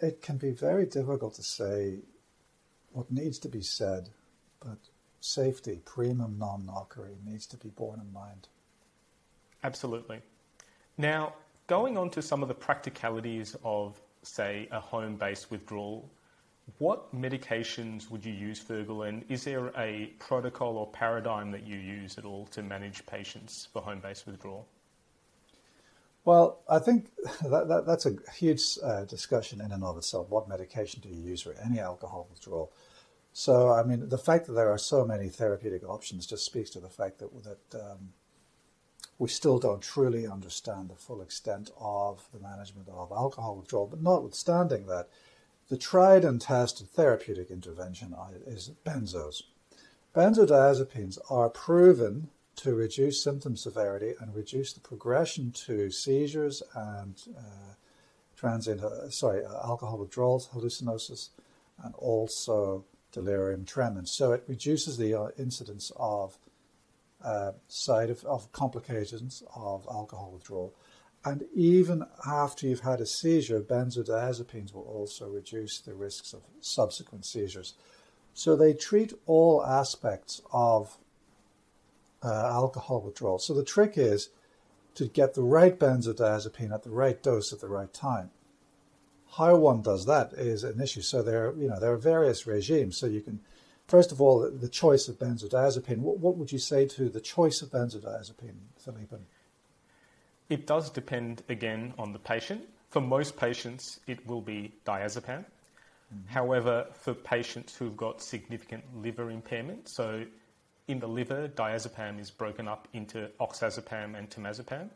It 0.00 0.22
can 0.22 0.36
be 0.36 0.50
very 0.50 0.86
difficult 0.86 1.34
to 1.34 1.42
say 1.42 1.98
what 2.92 3.10
needs 3.10 3.38
to 3.40 3.48
be 3.48 3.62
said, 3.62 4.10
but 4.60 4.78
safety, 5.20 5.80
primum 5.84 6.38
non 6.38 6.62
nocere, 6.62 7.14
needs 7.24 7.46
to 7.46 7.56
be 7.56 7.68
borne 7.68 8.00
in 8.00 8.12
mind. 8.12 8.48
Absolutely. 9.64 10.20
Now, 10.98 11.34
going 11.66 11.96
on 11.96 12.10
to 12.10 12.22
some 12.22 12.42
of 12.42 12.48
the 12.48 12.54
practicalities 12.54 13.56
of, 13.64 14.00
say, 14.22 14.68
a 14.70 14.80
home 14.80 15.16
based 15.16 15.50
withdrawal, 15.50 16.10
what 16.78 17.14
medications 17.14 18.10
would 18.10 18.24
you 18.24 18.32
use, 18.32 18.62
Fergal? 18.62 19.08
And 19.08 19.24
is 19.28 19.44
there 19.44 19.68
a 19.76 20.12
protocol 20.18 20.76
or 20.76 20.86
paradigm 20.88 21.50
that 21.50 21.66
you 21.66 21.76
use 21.76 22.18
at 22.18 22.24
all 22.24 22.46
to 22.46 22.62
manage 22.62 23.04
patients 23.06 23.68
for 23.72 23.82
home 23.82 24.00
based 24.00 24.26
withdrawal? 24.26 24.66
Well, 26.24 26.60
I 26.68 26.78
think 26.78 27.10
that, 27.42 27.68
that 27.68 27.84
that's 27.86 28.06
a 28.06 28.14
huge 28.34 28.78
uh, 28.82 29.04
discussion 29.04 29.60
in 29.60 29.72
and 29.72 29.82
of 29.82 29.96
itself. 29.96 30.28
What 30.30 30.48
medication 30.48 31.00
do 31.00 31.08
you 31.08 31.20
use 31.20 31.42
for 31.42 31.54
any 31.64 31.80
alcohol 31.80 32.28
withdrawal? 32.30 32.72
So, 33.32 33.72
I 33.72 33.82
mean, 33.82 34.08
the 34.08 34.18
fact 34.18 34.46
that 34.46 34.52
there 34.52 34.70
are 34.70 34.78
so 34.78 35.04
many 35.04 35.28
therapeutic 35.28 35.88
options 35.88 36.26
just 36.26 36.44
speaks 36.44 36.70
to 36.70 36.80
the 36.80 36.90
fact 36.90 37.18
that 37.18 37.30
that 37.42 37.80
um, 37.80 38.12
we 39.18 39.28
still 39.28 39.58
don't 39.58 39.80
truly 39.82 40.26
understand 40.26 40.90
the 40.90 40.96
full 40.96 41.22
extent 41.22 41.70
of 41.78 42.28
the 42.32 42.40
management 42.40 42.88
of 42.88 43.10
alcohol 43.10 43.56
withdrawal. 43.56 43.86
But 43.86 44.02
notwithstanding 44.02 44.86
that, 44.86 45.08
the 45.72 45.78
tried 45.78 46.22
and 46.22 46.38
tested 46.38 46.86
therapeutic 46.86 47.50
intervention 47.50 48.14
is 48.46 48.72
benzos. 48.84 49.44
Benzodiazepines 50.14 51.18
are 51.30 51.48
proven 51.48 52.28
to 52.56 52.74
reduce 52.74 53.24
symptom 53.24 53.56
severity 53.56 54.12
and 54.20 54.34
reduce 54.34 54.74
the 54.74 54.80
progression 54.80 55.50
to 55.50 55.90
seizures 55.90 56.62
and 56.74 57.22
uh, 57.38 57.72
transient, 58.36 58.82
uh, 58.84 59.08
sorry, 59.08 59.46
uh, 59.46 59.66
alcohol 59.66 59.96
withdrawals, 59.96 60.48
hallucinosis, 60.48 61.30
and 61.82 61.94
also 61.94 62.84
delirium 63.10 63.64
tremens. 63.64 64.10
So 64.10 64.32
it 64.32 64.44
reduces 64.46 64.98
the 64.98 65.14
uh, 65.18 65.28
incidence 65.38 65.90
of 65.96 66.36
uh, 67.24 67.52
side 67.68 68.10
of, 68.10 68.22
of 68.26 68.52
complications 68.52 69.42
of 69.56 69.86
alcohol 69.90 70.32
withdrawal. 70.34 70.74
And 71.24 71.44
even 71.54 72.04
after 72.26 72.66
you've 72.66 72.80
had 72.80 73.00
a 73.00 73.06
seizure, 73.06 73.60
benzodiazepines 73.60 74.74
will 74.74 74.82
also 74.82 75.28
reduce 75.28 75.78
the 75.78 75.94
risks 75.94 76.32
of 76.32 76.42
subsequent 76.60 77.24
seizures. 77.24 77.74
So 78.34 78.56
they 78.56 78.72
treat 78.72 79.12
all 79.26 79.64
aspects 79.64 80.42
of 80.52 80.98
uh, 82.22 82.46
alcohol 82.46 83.00
withdrawal. 83.02 83.38
So 83.38 83.54
the 83.54 83.64
trick 83.64 83.96
is 83.96 84.30
to 84.94 85.06
get 85.06 85.34
the 85.34 85.42
right 85.42 85.78
benzodiazepine 85.78 86.72
at 86.72 86.82
the 86.82 86.90
right 86.90 87.22
dose 87.22 87.52
at 87.52 87.60
the 87.60 87.68
right 87.68 87.92
time. 87.92 88.30
How 89.36 89.56
one 89.56 89.80
does 89.80 90.04
that 90.06 90.32
is 90.34 90.62
an 90.62 90.80
issue. 90.80 91.00
So 91.00 91.22
there, 91.22 91.54
you 91.56 91.68
know, 91.68 91.80
there 91.80 91.92
are 91.92 91.96
various 91.96 92.46
regimes. 92.46 92.98
So 92.98 93.06
you 93.06 93.22
can, 93.22 93.40
first 93.88 94.12
of 94.12 94.20
all, 94.20 94.50
the, 94.50 94.68
choice 94.68 95.08
of 95.08 95.18
benzodiazepine. 95.18 95.98
What, 95.98 96.18
what, 96.18 96.36
would 96.36 96.52
you 96.52 96.58
say 96.58 96.86
to 96.88 97.08
the 97.08 97.20
choice 97.20 97.62
of 97.62 97.70
benzodiazepine, 97.70 98.56
Philippe? 98.76 99.16
It 100.52 100.66
does 100.66 100.90
depend 100.90 101.42
again 101.48 101.94
on 101.96 102.12
the 102.12 102.18
patient. 102.18 102.68
For 102.90 103.00
most 103.00 103.38
patients, 103.38 104.00
it 104.06 104.26
will 104.26 104.42
be 104.42 104.74
diazepam. 104.84 105.46
Mm-hmm. 105.46 106.26
However, 106.26 106.88
for 106.92 107.14
patients 107.14 107.74
who've 107.74 107.96
got 107.96 108.20
significant 108.20 108.84
liver 108.94 109.30
impairment, 109.30 109.88
so 109.88 110.26
in 110.88 110.98
the 111.00 111.06
liver, 111.06 111.48
diazepam 111.48 112.20
is 112.20 112.30
broken 112.30 112.68
up 112.68 112.86
into 112.92 113.30
oxazepam 113.40 114.14
and 114.14 114.28
temazepam. 114.28 114.90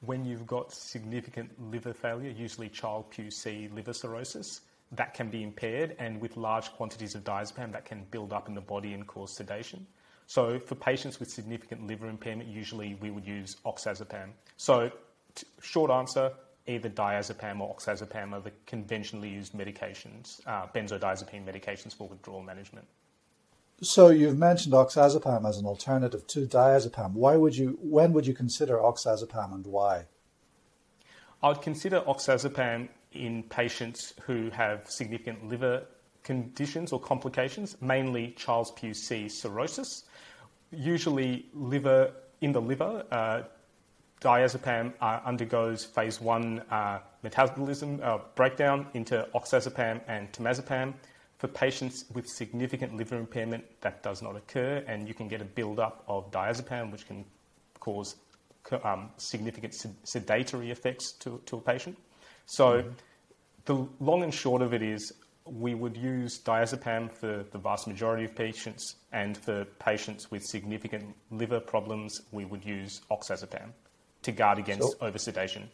When 0.00 0.24
you've 0.24 0.46
got 0.46 0.72
significant 0.72 1.50
liver 1.70 1.92
failure, 1.92 2.30
usually 2.30 2.70
Child-Pugh 2.70 3.30
C 3.30 3.68
liver 3.74 3.92
cirrhosis, 3.92 4.62
that 4.92 5.12
can 5.12 5.28
be 5.28 5.42
impaired, 5.42 5.96
and 5.98 6.18
with 6.18 6.38
large 6.38 6.72
quantities 6.72 7.14
of 7.14 7.24
diazepam, 7.24 7.72
that 7.72 7.84
can 7.84 8.06
build 8.10 8.32
up 8.32 8.48
in 8.48 8.54
the 8.54 8.62
body 8.62 8.94
and 8.94 9.06
cause 9.06 9.36
sedation. 9.36 9.86
So, 10.26 10.58
for 10.58 10.74
patients 10.74 11.20
with 11.20 11.30
significant 11.30 11.86
liver 11.86 12.08
impairment, 12.08 12.48
usually 12.48 12.96
we 13.00 13.10
would 13.10 13.26
use 13.26 13.56
oxazepam. 13.66 14.30
So, 14.56 14.90
t- 15.34 15.46
short 15.60 15.90
answer 15.90 16.32
either 16.66 16.88
diazepam 16.88 17.60
or 17.60 17.74
oxazepam 17.74 18.32
are 18.32 18.40
the 18.40 18.52
conventionally 18.66 19.28
used 19.28 19.52
medications, 19.52 20.40
uh, 20.46 20.66
benzodiazepine 20.74 21.44
medications 21.44 21.94
for 21.94 22.08
withdrawal 22.08 22.42
management. 22.42 22.86
So 23.82 24.08
you've 24.08 24.38
mentioned 24.38 24.72
oxazepam 24.72 25.46
as 25.46 25.58
an 25.58 25.66
alternative 25.66 26.26
to 26.28 26.46
diazepam. 26.46 27.12
Why 27.12 27.36
would 27.36 27.56
you? 27.56 27.78
When 27.82 28.12
would 28.12 28.26
you 28.26 28.32
consider 28.32 28.78
oxazepam, 28.78 29.52
and 29.52 29.66
why? 29.66 30.06
I 31.42 31.48
would 31.48 31.60
consider 31.60 32.00
oxazepam 32.02 32.88
in 33.12 33.42
patients 33.44 34.14
who 34.22 34.50
have 34.50 34.88
significant 34.88 35.48
liver 35.48 35.86
conditions 36.24 36.92
or 36.92 36.98
complications, 36.98 37.76
mainly 37.80 38.32
Child's 38.36 38.72
Pugh 38.72 38.94
C 38.94 39.28
cirrhosis. 39.28 40.04
Usually, 40.72 41.46
liver 41.54 42.12
in 42.40 42.52
the 42.52 42.60
liver, 42.60 43.04
uh, 43.10 43.42
diazepam 44.20 44.92
uh, 45.00 45.20
undergoes 45.24 45.84
phase 45.84 46.20
one 46.20 46.60
uh, 46.70 46.98
metabolism 47.22 48.00
uh, 48.02 48.18
breakdown 48.34 48.86
into 48.94 49.26
oxazepam 49.34 50.00
and 50.08 50.32
temazepam. 50.32 50.94
For 51.38 51.48
patients 51.48 52.06
with 52.14 52.26
significant 52.26 52.96
liver 52.96 53.16
impairment, 53.16 53.64
that 53.82 54.02
does 54.02 54.22
not 54.22 54.34
occur, 54.34 54.82
and 54.86 55.06
you 55.06 55.14
can 55.14 55.28
get 55.28 55.42
a 55.42 55.44
build-up 55.44 56.02
of 56.08 56.30
diazepam, 56.30 56.90
which 56.90 57.06
can 57.06 57.24
cause 57.80 58.16
um, 58.82 59.10
significant 59.18 59.74
sedatory 60.04 60.70
effects 60.70 61.12
to, 61.20 61.40
to 61.44 61.56
a 61.56 61.60
patient. 61.60 61.98
So, 62.46 62.64
mm-hmm. 62.64 62.90
the 63.66 63.86
long 64.00 64.22
and 64.22 64.32
short 64.32 64.62
of 64.62 64.72
it 64.72 64.80
is, 64.82 65.12
we 65.46 65.74
would 65.74 65.96
use 65.96 66.40
diazepam 66.40 67.12
for 67.12 67.44
the 67.50 67.58
vast 67.58 67.86
majority 67.86 68.24
of 68.24 68.34
patients, 68.34 68.96
and 69.12 69.36
for 69.36 69.64
patients 69.78 70.30
with 70.30 70.42
significant 70.42 71.14
liver 71.30 71.60
problems, 71.60 72.20
we 72.32 72.44
would 72.44 72.64
use 72.64 73.02
oxazepam 73.10 73.70
to 74.22 74.32
guard 74.32 74.58
against 74.58 74.92
so, 74.92 74.96
oversedation. 74.98 75.64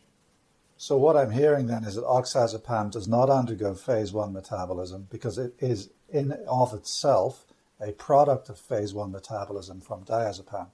So 0.77 0.97
what 0.97 1.17
I'm 1.17 1.31
hearing 1.31 1.67
then 1.67 1.85
is 1.85 1.95
that 1.95 2.05
oxazepam 2.05 2.91
does 2.91 3.07
not 3.07 3.31
undergo 3.31 3.75
phase 3.75 4.13
one 4.13 4.33
metabolism 4.33 5.07
because 5.11 5.39
it 5.39 5.55
is 5.59 5.91
in 6.09 6.33
of 6.49 6.75
itself 6.75 7.47
a 7.81 7.93
product 7.93 8.49
of 8.49 8.59
phase 8.59 8.93
one 8.93 9.13
metabolism 9.13 9.81
from 9.81 10.05
diazepam. 10.05 10.69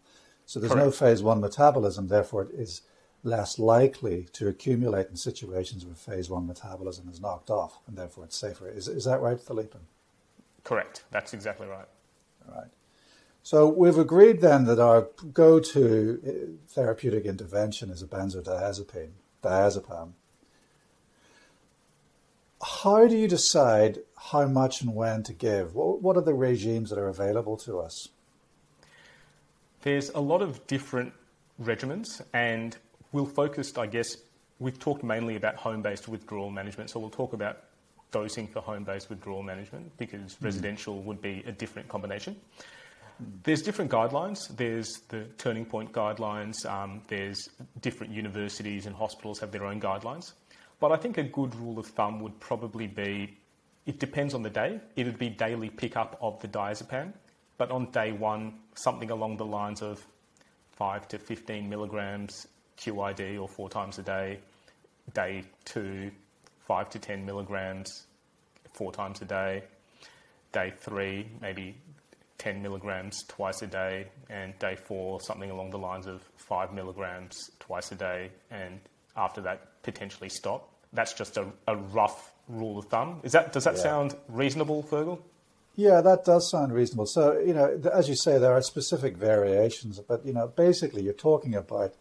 So 0.47 0.61
there's 0.61 0.73
Correct. 0.73 0.87
no 0.87 0.91
phase 0.91 1.23
one 1.23 1.41
metabolism, 1.41 2.09
therefore 2.09 2.43
it 2.45 2.51
is 2.55 2.83
less 3.27 3.59
likely 3.59 4.29
to 4.33 4.49
accumulate 4.49 5.09
in 5.09 5.17
situations 5.17 5.85
where 5.85 5.95
phase 5.95 6.31
one 6.31 6.47
metabolism 6.47 7.09
is 7.09 7.21
knocked 7.21 7.51
off, 7.51 7.79
and 7.87 7.97
therefore 7.97 8.25
it's 8.25 8.37
safer. 8.37 8.69
Is, 8.69 8.89
is 8.89 9.05
that 9.05 9.21
right, 9.21 9.41
Philippe? 9.41 9.79
Correct. 10.65 11.05
That's 11.11 11.35
exactly 11.35 11.67
right. 11.67 11.89
All 12.49 12.55
right. 12.55 12.71
So 13.43 13.69
we've 13.69 13.99
agreed 13.99 14.41
then 14.41 14.65
that 14.65 14.81
our 14.81 15.09
go-to 15.33 16.21
uh, 16.27 16.33
therapeutic 16.69 17.25
intervention 17.25 17.91
is 17.91 18.03
a 18.03 18.07
benzodiazepine 18.07 19.11
diazepam. 19.43 20.13
How 22.63 23.07
do 23.07 23.17
you 23.17 23.29
decide 23.29 24.01
how 24.33 24.47
much 24.47 24.81
and 24.81 24.95
when 24.95 25.23
to 25.25 25.33
give? 25.33 25.75
What 25.75 26.17
are 26.17 26.23
the 26.23 26.35
regimes 26.35 26.91
that 26.91 26.99
are 26.99 27.09
available 27.09 27.57
to 27.59 27.79
us? 27.79 28.09
There's 29.83 30.11
a 30.11 30.21
lot 30.21 30.43
of 30.43 30.67
different 30.67 31.13
regimens, 31.63 32.23
and 32.33 32.77
we'll 33.17 33.25
focus, 33.25 33.73
I 33.79 33.87
guess, 33.87 34.19
we've 34.59 34.79
talked 34.79 35.03
mainly 35.03 35.37
about 35.37 35.57
home 35.57 35.81
based 35.81 36.07
withdrawal 36.07 36.51
management, 36.51 36.91
so 36.91 37.01
we'll 37.01 37.09
talk 37.09 37.33
about 37.33 37.63
dosing 38.11 38.47
for 38.47 38.61
home 38.61 38.85
based 38.85 39.09
withdrawal 39.09 39.43
management 39.43 39.97
because 39.97 40.35
mm. 40.35 40.45
residential 40.45 41.03
would 41.03 41.23
be 41.23 41.43
a 41.47 41.53
different 41.53 41.89
combination. 41.89 42.37
There's 43.43 43.63
different 43.63 43.91
guidelines. 43.91 44.55
There's 44.55 45.01
the 45.09 45.25
Turning 45.39 45.65
Point 45.65 45.93
guidelines. 45.93 46.67
Um, 46.67 47.01
there's 47.09 47.49
different 47.81 48.13
universities 48.13 48.85
and 48.85 48.95
hospitals 48.95 49.41
have 49.41 49.51
their 49.51 49.65
own 49.65 49.81
guidelines. 49.81 50.35
But 50.79 50.93
I 50.93 50.97
think 50.97 51.17
a 51.17 51.23
good 51.23 51.55
rule 51.55 51.79
of 51.79 51.87
thumb 51.87 52.21
would 52.21 52.39
probably 52.39 52.87
be 52.87 53.39
it 53.87 53.99
depends 53.99 54.35
on 54.35 54.43
the 54.43 54.51
day. 54.51 54.79
It 54.97 55.07
would 55.07 55.19
be 55.19 55.31
daily 55.31 55.71
pickup 55.71 56.19
of 56.21 56.39
the 56.43 56.49
diazepam, 56.49 57.15
but 57.57 57.71
on 57.71 57.91
day 57.93 58.13
one, 58.13 58.59
something 58.75 59.11
along 59.11 59.39
the 59.39 59.47
lines 59.47 59.81
of 59.81 60.07
5 60.73 61.09
to 61.09 61.19
15 61.19 61.71
milligrams 61.71 62.47
QID 62.79 63.41
or 63.41 63.49
four 63.49 63.69
times 63.69 63.99
a 63.99 64.03
day. 64.03 64.39
Day 65.15 65.45
two, 65.65 66.11
5 66.67 66.91
to 66.91 66.99
10 66.99 67.25
milligrams 67.25 68.07
four 68.73 68.93
times 68.93 69.23
a 69.23 69.25
day. 69.25 69.63
Day 70.53 70.73
three, 70.77 71.27
maybe 71.41 71.77
10 72.39 72.63
milligrams 72.63 73.25
twice 73.25 73.63
a 73.63 73.67
day. 73.67 74.07
And 74.29 74.59
day 74.59 74.77
four, 74.77 75.21
something 75.21 75.51
along 75.51 75.71
the 75.71 75.79
lines 75.79 76.07
of 76.07 76.23
5 76.37 76.73
milligrams 76.73 77.51
twice 77.59 77.91
a 77.93 77.95
day. 77.95 78.31
And 78.51 78.81
after 79.17 79.41
that, 79.43 79.83
potentially 79.83 80.29
stop. 80.29 80.73
That's 80.93 81.13
just 81.13 81.37
a, 81.37 81.47
a 81.67 81.77
rough 81.77 82.33
rule 82.49 82.79
of 82.79 82.87
thumb. 82.87 83.21
Is 83.23 83.33
that 83.33 83.53
does 83.53 83.65
that 83.65 83.77
yeah. 83.77 83.83
sound 83.83 84.15
reasonable, 84.29 84.83
Fergal? 84.83 85.21
Yeah, 85.75 86.01
that 86.01 86.25
does 86.25 86.51
sound 86.51 86.73
reasonable. 86.73 87.07
So 87.07 87.39
you 87.39 87.53
know, 87.53 87.81
as 87.93 88.09
you 88.09 88.15
say, 88.15 88.39
there 88.39 88.53
are 88.53 88.63
specific 88.63 89.17
variations, 89.17 90.01
but 90.01 90.25
you 90.25 90.33
know, 90.33 90.49
basically, 90.49 91.03
you're 91.03 91.13
talking 91.13 91.55
about 91.55 91.95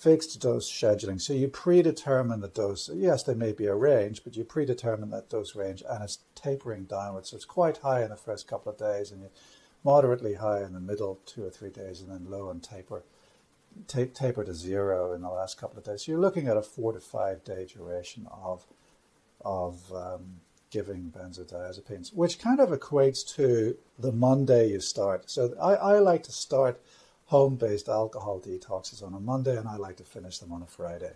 fixed 0.00 0.40
dose 0.40 0.70
scheduling. 0.70 1.20
So 1.20 1.34
you 1.34 1.46
predetermine 1.46 2.40
the 2.40 2.48
dose. 2.48 2.88
Yes, 2.92 3.22
there 3.22 3.34
may 3.34 3.52
be 3.52 3.66
a 3.66 3.74
range, 3.74 4.24
but 4.24 4.34
you 4.34 4.44
predetermine 4.44 5.10
that 5.10 5.28
dose 5.28 5.54
range, 5.54 5.82
and 5.86 6.02
it's 6.02 6.20
tapering 6.34 6.84
downwards. 6.84 7.30
So 7.30 7.36
it's 7.36 7.44
quite 7.44 7.78
high 7.78 8.02
in 8.02 8.08
the 8.08 8.16
first 8.16 8.48
couple 8.48 8.72
of 8.72 8.78
days, 8.78 9.12
and 9.12 9.28
moderately 9.84 10.34
high 10.34 10.62
in 10.62 10.72
the 10.72 10.80
middle 10.80 11.20
two 11.26 11.44
or 11.44 11.50
three 11.50 11.68
days, 11.68 12.00
and 12.00 12.10
then 12.10 12.30
low 12.30 12.48
and 12.48 12.62
taper 12.62 13.04
taper 13.86 14.42
to 14.42 14.54
zero 14.54 15.12
in 15.12 15.20
the 15.20 15.28
last 15.28 15.58
couple 15.58 15.78
of 15.78 15.84
days. 15.84 16.04
So 16.04 16.12
you're 16.12 16.20
looking 16.20 16.48
at 16.48 16.56
a 16.56 16.62
four 16.62 16.92
to 16.92 17.00
five 17.00 17.44
day 17.44 17.66
duration 17.66 18.26
of 18.32 18.66
of 19.42 19.92
um, 19.92 20.40
giving 20.70 21.12
benzodiazepines, 21.16 22.14
which 22.14 22.38
kind 22.38 22.58
of 22.58 22.70
equates 22.70 23.26
to 23.36 23.76
the 23.98 24.12
Monday 24.12 24.70
you 24.70 24.80
start. 24.80 25.30
So 25.30 25.54
I, 25.60 25.74
I 25.74 25.98
like 25.98 26.22
to 26.24 26.32
start 26.32 26.80
home-based 27.30 27.88
alcohol 27.88 28.40
detoxes 28.40 29.04
on 29.04 29.14
a 29.14 29.20
Monday, 29.20 29.56
and 29.56 29.68
I 29.68 29.76
like 29.76 29.96
to 29.98 30.04
finish 30.04 30.38
them 30.38 30.52
on 30.52 30.62
a 30.62 30.66
Friday, 30.66 31.12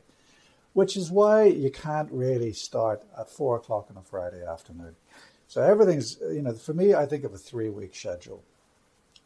which 0.73 0.97
is 0.97 1.11
why 1.11 1.42
you 1.42 1.71
can't 1.71 2.09
really 2.12 2.52
start 2.52 3.02
at 3.18 3.28
four 3.28 3.56
o'clock 3.56 3.88
on 3.90 3.97
a 3.97 4.02
Friday 4.02 4.47
afternoon. 4.47 4.94
So 5.49 5.61
everything's, 5.61 6.16
you 6.21 6.42
know, 6.42 6.54
for 6.54 6.73
me, 6.73 6.94
I 6.94 7.04
think 7.06 7.25
of 7.25 7.35
a 7.35 7.38
three-week 7.38 7.97
schedule. 7.97 8.44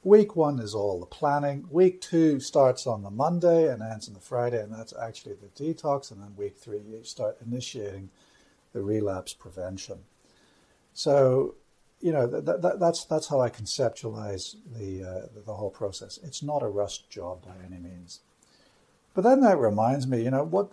Week 0.02 0.35
one 0.35 0.61
is 0.61 0.75
all 0.75 0.99
the 0.99 1.04
planning. 1.04 1.66
Week 1.71 2.00
two 2.00 2.40
starts 2.40 2.87
on 2.87 3.02
the 3.02 3.11
Monday 3.11 3.71
and 3.71 3.83
ends 3.83 4.09
on 4.09 4.14
the 4.14 4.21
Friday, 4.21 4.62
and 4.62 4.73
that's 4.73 4.95
actually 4.97 5.35
the 5.35 5.62
detox. 5.62 6.11
And 6.11 6.23
then 6.23 6.35
week 6.37 6.57
three, 6.57 6.80
you 6.88 7.04
start 7.04 7.37
initiating 7.45 8.09
the 8.73 8.80
relapse 8.80 9.35
prevention. 9.35 9.99
So, 10.95 11.57
you 12.00 12.12
know, 12.12 12.26
that, 12.26 12.62
that, 12.62 12.81
that's 12.81 13.05
that's 13.05 13.28
how 13.28 13.40
I 13.40 13.50
conceptualize 13.50 14.55
the 14.76 15.05
uh, 15.05 15.40
the 15.45 15.55
whole 15.55 15.71
process. 15.71 16.19
It's 16.23 16.43
not 16.43 16.62
a 16.62 16.69
rushed 16.69 17.11
job 17.11 17.45
by 17.45 17.55
any 17.67 17.81
means. 17.81 18.21
But 19.14 19.25
then 19.25 19.40
that 19.40 19.59
reminds 19.59 20.07
me, 20.07 20.23
you 20.23 20.31
know, 20.31 20.45
what 20.45 20.71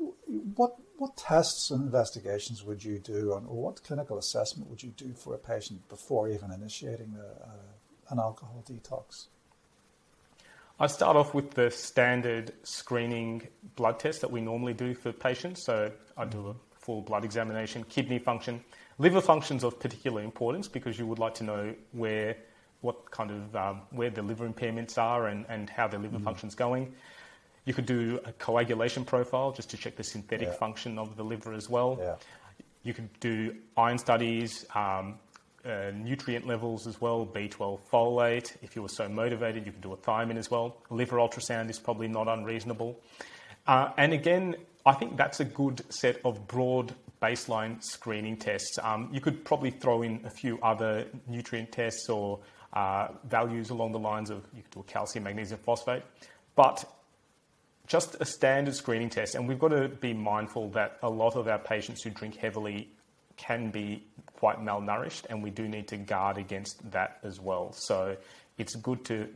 what 0.56 0.76
what 0.98 1.18
tests 1.18 1.72
and 1.72 1.84
investigations 1.84 2.64
would 2.64 2.84
you 2.84 3.00
do, 3.00 3.34
on, 3.34 3.46
or 3.48 3.64
what 3.64 3.84
clinical 3.84 4.18
assessment 4.18 4.70
would 4.70 4.84
you 4.84 4.92
do 4.92 5.14
for 5.14 5.34
a 5.34 5.38
patient 5.38 5.88
before 5.90 6.30
even 6.30 6.52
initiating 6.52 7.16
an 8.10 8.20
alcohol 8.20 8.64
detox? 8.68 9.28
I 10.80 10.88
start 10.88 11.16
off 11.16 11.34
with 11.34 11.52
the 11.52 11.72
standard 11.72 12.54
screening 12.64 13.48
blood 13.76 13.98
test 13.98 14.22
that 14.22 14.32
we 14.32 14.42
normally 14.42 14.74
do 14.74 14.94
for 14.94 15.14
patients. 15.14 15.64
So 15.64 15.92
I 16.18 16.26
do 16.26 16.50
a 16.50 16.56
full 16.78 17.02
blood 17.02 17.24
examination, 17.24 17.86
kidney 17.86 18.20
function, 18.20 18.62
liver 18.98 19.22
functions 19.22 19.64
of 19.64 19.80
particular 19.80 20.22
importance 20.22 20.68
because 20.68 20.98
you 20.98 21.06
would 21.06 21.20
like 21.20 21.36
to 21.36 21.44
know 21.44 21.76
where, 21.92 22.38
what 22.82 23.12
kind 23.12 23.32
of 23.32 23.56
um, 23.56 23.82
where 23.92 24.10
the 24.10 24.22
liver 24.22 24.48
impairments 24.48 24.98
are 24.98 25.28
and, 25.28 25.46
and 25.50 25.70
how 25.70 25.88
the 25.88 25.98
liver 25.98 26.18
mm. 26.18 26.24
function's 26.24 26.56
going. 26.56 26.94
You 27.66 27.74
could 27.74 27.86
do 27.86 28.20
a 28.26 28.32
coagulation 28.34 29.06
profile 29.06 29.52
just 29.52 29.72
to 29.72 29.78
check 29.78 29.96
the 29.96 30.04
synthetic 30.04 30.50
yeah. 30.50 30.54
function 30.54 31.00
of 31.00 31.18
the 31.18 31.24
liver 31.24 31.54
as 31.54 31.70
well. 31.70 31.98
Yeah. 32.00 32.16
You 32.84 32.94
could 32.94 33.20
do 33.20 33.56
iron 33.76 33.98
studies, 33.98 34.66
um, 34.76 35.18
uh, 35.66 35.92
nutrient 35.96 36.46
levels 36.46 36.86
as 36.86 37.02
well, 37.02 37.26
B12 37.26 37.80
folate. 37.92 38.56
If 38.62 38.76
you 38.76 38.84
were 38.84 38.90
so 38.90 39.10
motivated, 39.10 39.66
you 39.66 39.72
could 39.72 39.82
do 39.82 39.94
a 39.94 39.98
thiamine 39.98 40.38
as 40.38 40.52
well. 40.52 40.78
Liver 40.92 41.18
ultrasound 41.18 41.72
is 41.72 41.80
probably 41.80 42.08
not 42.08 42.28
unreasonable. 42.28 43.00
Uh, 43.66 43.90
and 43.98 44.14
again, 44.14 44.56
I 44.86 44.94
think 44.94 45.18
that's 45.18 45.40
a 45.40 45.46
good 45.46 45.84
set 45.90 46.22
of 46.24 46.48
broad 46.48 46.94
baseline 47.22 47.84
screening 47.84 48.38
tests. 48.38 48.78
Um, 48.82 49.10
you 49.12 49.20
could 49.20 49.44
probably 49.44 49.72
throw 49.72 50.04
in 50.04 50.22
a 50.26 50.30
few 50.30 50.60
other 50.62 51.08
nutrient 51.28 51.72
tests 51.72 52.08
or 52.10 52.40
uh, 52.74 53.08
values 53.28 53.70
along 53.72 53.94
the 53.94 54.00
lines 54.00 54.30
of 54.30 54.44
you 54.56 54.62
could 54.62 54.72
do 54.72 54.80
a 54.82 54.84
calcium, 54.84 55.24
magnesium, 55.24 55.60
phosphate. 55.64 56.04
But 56.56 56.86
just 57.88 58.16
a 58.20 58.26
standard 58.26 58.76
screening 58.76 59.10
test, 59.10 59.36
and 59.36 59.48
we've 59.48 59.60
got 59.60 59.70
to 59.70 59.88
be 59.88 60.14
mindful 60.14 60.70
that 60.70 60.98
a 61.04 61.10
lot 61.10 61.36
of 61.36 61.48
our 61.48 61.60
patients 61.60 62.04
who 62.04 62.10
drink 62.10 62.36
heavily 62.36 62.90
can 63.38 63.70
be 63.70 64.04
quite 64.36 64.60
malnourished, 64.60 65.26
and 65.30 65.42
we 65.42 65.50
do 65.50 65.68
need 65.68 65.88
to 65.88 65.98
guard 65.98 66.38
against 66.38 66.90
that 66.92 67.20
as 67.24 67.40
well. 67.40 67.72
So 67.74 68.18
it's 68.58 68.76
good 68.76 69.04
to 69.06 69.28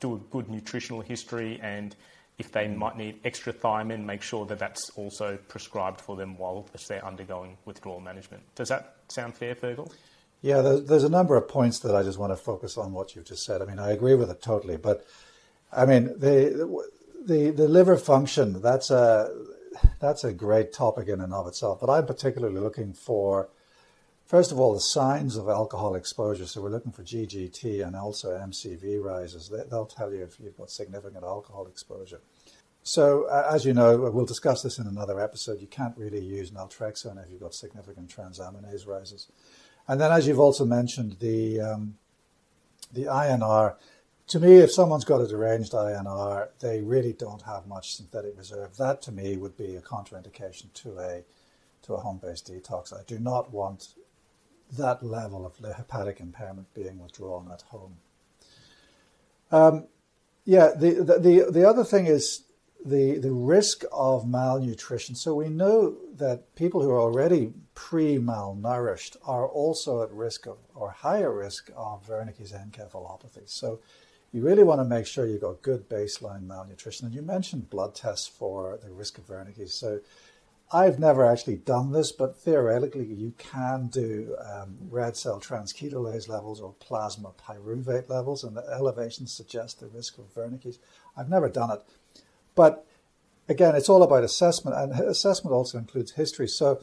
do 0.00 0.14
a 0.14 0.18
good 0.30 0.48
nutritional 0.48 1.00
history, 1.00 1.58
and 1.62 1.94
if 2.40 2.50
they 2.52 2.66
might 2.66 2.96
need 2.96 3.20
extra 3.22 3.52
thiamine, 3.52 4.02
make 4.02 4.22
sure 4.22 4.46
that 4.46 4.58
that's 4.58 4.88
also 4.96 5.38
prescribed 5.48 6.00
for 6.00 6.16
them 6.16 6.38
while 6.38 6.66
they're 6.88 7.04
undergoing 7.04 7.58
withdrawal 7.66 8.00
management. 8.00 8.42
Does 8.54 8.70
that 8.70 8.96
sound 9.08 9.34
fair, 9.34 9.54
Fergal? 9.54 9.92
Yeah, 10.40 10.62
there's 10.62 11.04
a 11.04 11.10
number 11.10 11.36
of 11.36 11.46
points 11.48 11.80
that 11.80 11.94
I 11.94 12.02
just 12.02 12.18
want 12.18 12.32
to 12.32 12.36
focus 12.36 12.78
on 12.78 12.92
what 12.92 13.14
you've 13.14 13.26
just 13.26 13.44
said. 13.44 13.60
I 13.60 13.66
mean, 13.66 13.78
I 13.78 13.90
agree 13.90 14.14
with 14.14 14.30
it 14.30 14.40
totally, 14.40 14.78
but 14.78 15.06
I 15.70 15.84
mean, 15.84 16.04
the 16.18 16.84
the 17.26 17.50
the 17.50 17.68
liver 17.68 17.98
function 17.98 18.62
that's 18.62 18.90
a 18.90 19.30
that's 20.00 20.24
a 20.24 20.32
great 20.32 20.72
topic 20.72 21.08
in 21.08 21.20
and 21.20 21.34
of 21.34 21.46
itself. 21.46 21.78
But 21.78 21.90
I'm 21.90 22.06
particularly 22.06 22.58
looking 22.58 22.94
for 22.94 23.50
First 24.30 24.52
of 24.52 24.60
all, 24.60 24.74
the 24.74 24.80
signs 24.80 25.36
of 25.36 25.48
alcohol 25.48 25.96
exposure. 25.96 26.46
So 26.46 26.62
we're 26.62 26.70
looking 26.70 26.92
for 26.92 27.02
GGT 27.02 27.84
and 27.84 27.96
also 27.96 28.38
MCV 28.38 29.02
rises. 29.02 29.52
They'll 29.68 29.86
tell 29.86 30.14
you 30.14 30.22
if 30.22 30.38
you've 30.38 30.56
got 30.56 30.70
significant 30.70 31.24
alcohol 31.24 31.66
exposure. 31.66 32.20
So, 32.82 33.24
uh, 33.24 33.50
as 33.52 33.64
you 33.64 33.74
know, 33.74 33.98
we'll 33.98 34.24
discuss 34.24 34.62
this 34.62 34.78
in 34.78 34.86
another 34.86 35.20
episode. 35.20 35.60
You 35.60 35.66
can't 35.66 35.96
really 35.98 36.20
use 36.20 36.50
naltrexone 36.50 37.22
if 37.22 37.30
you've 37.30 37.40
got 37.40 37.54
significant 37.54 38.14
transaminase 38.14 38.86
rises. 38.86 39.28
And 39.86 40.00
then, 40.00 40.12
as 40.12 40.26
you've 40.26 40.40
also 40.40 40.64
mentioned, 40.64 41.16
the 41.20 41.60
um, 41.60 41.96
the 42.92 43.04
INR. 43.04 43.76
To 44.28 44.40
me, 44.40 44.58
if 44.58 44.72
someone's 44.72 45.04
got 45.04 45.20
a 45.20 45.26
deranged 45.26 45.72
INR, 45.72 46.48
they 46.60 46.80
really 46.80 47.12
don't 47.12 47.42
have 47.42 47.66
much 47.66 47.96
synthetic 47.96 48.38
reserve. 48.38 48.76
That, 48.76 49.02
to 49.02 49.12
me, 49.12 49.36
would 49.36 49.56
be 49.56 49.74
a 49.74 49.80
contraindication 49.80 50.72
to 50.74 50.98
a 50.98 51.24
to 51.82 51.94
a 51.94 51.98
home-based 51.98 52.46
detox. 52.46 52.92
I 52.92 53.02
do 53.06 53.18
not 53.18 53.52
want 53.52 53.94
that 54.78 55.02
level 55.02 55.44
of 55.44 55.56
hepatic 55.74 56.20
impairment 56.20 56.72
being 56.74 56.98
withdrawn 56.98 57.50
at 57.52 57.62
home. 57.62 57.96
Um, 59.50 59.88
yeah, 60.44 60.70
the, 60.76 60.90
the, 61.18 61.50
the 61.50 61.68
other 61.68 61.84
thing 61.84 62.06
is 62.06 62.42
the, 62.84 63.18
the 63.18 63.32
risk 63.32 63.84
of 63.92 64.28
malnutrition. 64.28 65.14
So 65.14 65.34
we 65.34 65.48
know 65.48 65.96
that 66.16 66.54
people 66.54 66.82
who 66.82 66.90
are 66.90 67.00
already 67.00 67.52
pre 67.74 68.18
malnourished 68.18 69.16
are 69.24 69.46
also 69.46 70.02
at 70.02 70.10
risk 70.12 70.46
of, 70.46 70.58
or 70.74 70.90
higher 70.90 71.34
risk 71.34 71.70
of 71.76 72.06
Wernicke's 72.06 72.52
encephalopathy. 72.52 73.48
So 73.48 73.80
you 74.32 74.42
really 74.42 74.62
want 74.62 74.80
to 74.80 74.84
make 74.84 75.06
sure 75.06 75.26
you've 75.26 75.40
got 75.40 75.62
good 75.62 75.88
baseline 75.88 76.42
malnutrition. 76.42 77.06
And 77.06 77.14
you 77.14 77.22
mentioned 77.22 77.70
blood 77.70 77.94
tests 77.94 78.26
for 78.28 78.78
the 78.82 78.90
risk 78.90 79.18
of 79.18 79.26
Wernicke's. 79.26 79.74
So 79.74 80.00
I've 80.72 81.00
never 81.00 81.26
actually 81.26 81.56
done 81.56 81.90
this, 81.90 82.12
but 82.12 82.36
theoretically, 82.36 83.04
you 83.04 83.34
can 83.38 83.88
do 83.88 84.36
um, 84.38 84.76
red 84.88 85.16
cell 85.16 85.40
transketolase 85.40 86.28
levels 86.28 86.60
or 86.60 86.74
plasma 86.78 87.32
pyruvate 87.44 88.08
levels, 88.08 88.44
and 88.44 88.56
the 88.56 88.64
elevations 88.72 89.32
suggest 89.32 89.80
the 89.80 89.88
risk 89.88 90.18
of 90.18 90.32
Wernicke's. 90.34 90.78
I've 91.16 91.28
never 91.28 91.48
done 91.48 91.72
it, 91.72 91.82
but 92.54 92.86
again, 93.48 93.74
it's 93.74 93.88
all 93.88 94.02
about 94.02 94.24
assessment, 94.24 94.76
and 94.76 94.92
assessment 95.08 95.54
also 95.54 95.78
includes 95.78 96.12
history. 96.12 96.48
So, 96.48 96.80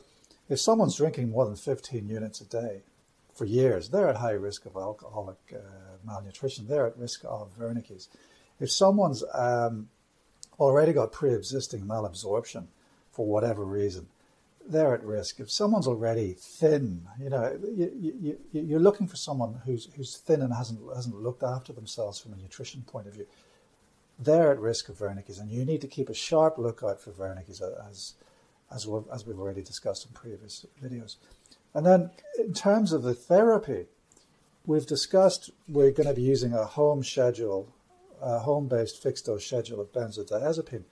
if 0.50 0.60
someone's 0.60 0.96
drinking 0.96 1.30
more 1.30 1.46
than 1.46 1.56
15 1.56 2.08
units 2.08 2.40
a 2.40 2.46
day 2.46 2.84
for 3.34 3.46
years, 3.46 3.90
they're 3.90 4.08
at 4.08 4.18
high 4.18 4.32
risk 4.32 4.66
of 4.66 4.76
alcoholic 4.76 5.38
uh, 5.54 5.58
malnutrition. 6.06 6.68
They're 6.68 6.88
at 6.88 6.98
risk 6.98 7.24
of 7.26 7.58
Wernicke's. 7.60 8.08
If 8.60 8.72
someone's 8.72 9.24
um, 9.34 9.90
already 10.60 10.94
got 10.94 11.12
pre-existing 11.12 11.82
malabsorption, 11.82 12.68
for 13.18 13.26
whatever 13.26 13.66
reason, 13.66 14.08
they're 14.70 14.94
at 14.94 15.04
risk. 15.04 15.40
If 15.40 15.50
someone's 15.50 15.88
already 15.88 16.36
thin, 16.38 17.08
you 17.20 17.30
know, 17.32 17.58
you, 17.64 18.14
you, 18.22 18.38
you're 18.52 18.80
looking 18.80 19.08
for 19.08 19.16
someone 19.16 19.62
who's 19.66 19.90
who's 19.96 20.18
thin 20.18 20.42
and 20.42 20.54
hasn't 20.54 20.80
hasn't 20.96 21.16
looked 21.16 21.42
after 21.42 21.74
themselves 21.74 22.20
from 22.20 22.34
a 22.34 22.38
nutrition 22.38 22.84
point 22.84 23.08
of 23.08 23.14
view. 23.14 23.26
They're 24.20 24.52
at 24.52 24.60
risk 24.60 24.90
of 24.90 24.98
Wernicke's, 24.98 25.38
and 25.38 25.52
you 25.52 25.64
need 25.64 25.82
to 25.82 25.88
keep 25.88 26.10
a 26.10 26.14
sharp 26.14 26.58
lookout 26.58 27.00
for 27.00 27.12
Wernicke's 27.12 27.62
uh, 27.62 27.86
as 27.90 28.14
as 28.74 28.86
we've, 28.86 29.04
as 29.14 29.26
we've 29.26 29.40
already 29.40 29.62
discussed 29.62 30.06
in 30.06 30.14
previous 30.14 30.66
videos. 30.84 31.16
And 31.74 31.86
then, 31.86 32.12
in 32.38 32.54
terms 32.54 32.92
of 32.92 33.04
the 33.04 33.14
therapy, 33.14 33.86
we've 34.66 34.86
discussed 34.86 35.52
we're 35.68 35.92
going 35.92 36.08
to 36.08 36.14
be 36.14 36.22
using 36.22 36.54
a 36.54 36.66
home 36.66 37.04
schedule, 37.04 37.74
a 38.22 38.40
home-based 38.40 39.02
fixed 39.02 39.26
dose 39.26 39.46
schedule 39.46 39.80
of 39.80 39.94
benzodiazepine. 39.94 40.84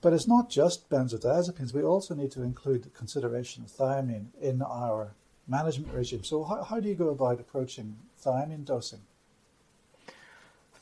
But 0.00 0.12
it's 0.12 0.28
not 0.28 0.50
just 0.50 0.88
benzodiazepines. 0.90 1.72
We 1.74 1.82
also 1.82 2.14
need 2.14 2.30
to 2.32 2.42
include 2.42 2.84
the 2.84 2.90
consideration 2.90 3.64
of 3.64 3.70
thiamine 3.70 4.26
in 4.40 4.62
our 4.62 5.14
management 5.48 5.92
regime. 5.92 6.22
So, 6.22 6.44
how, 6.44 6.62
how 6.62 6.80
do 6.80 6.88
you 6.88 6.94
go 6.94 7.08
about 7.08 7.40
approaching 7.40 7.96
thiamine 8.24 8.64
dosing? 8.64 9.00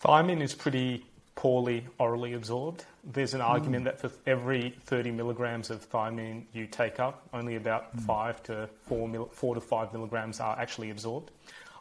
Thiamine 0.03 0.43
is 0.43 0.55
pretty 0.55 1.07
poorly 1.35 1.87
orally 1.99 2.35
absorbed. 2.35 2.85
There's 3.03 3.35
an 3.35 3.41
argument 3.41 3.83
mm. 3.83 3.87
that 3.87 4.01
for 4.01 4.11
every 4.27 4.75
30 4.87 5.11
milligrams 5.11 5.71
of 5.71 5.89
thiamine 5.91 6.45
you 6.53 6.67
take 6.67 7.01
up, 7.01 7.23
only 7.33 7.57
about 7.57 7.97
mm. 7.97 8.01
five 8.03 8.43
to 8.45 8.69
four, 8.87 9.09
mil, 9.09 9.29
four 9.33 9.55
to 9.55 9.61
five 9.61 9.93
milligrams 9.93 10.41
are 10.41 10.59
actually 10.59 10.91
absorbed. 10.91 11.31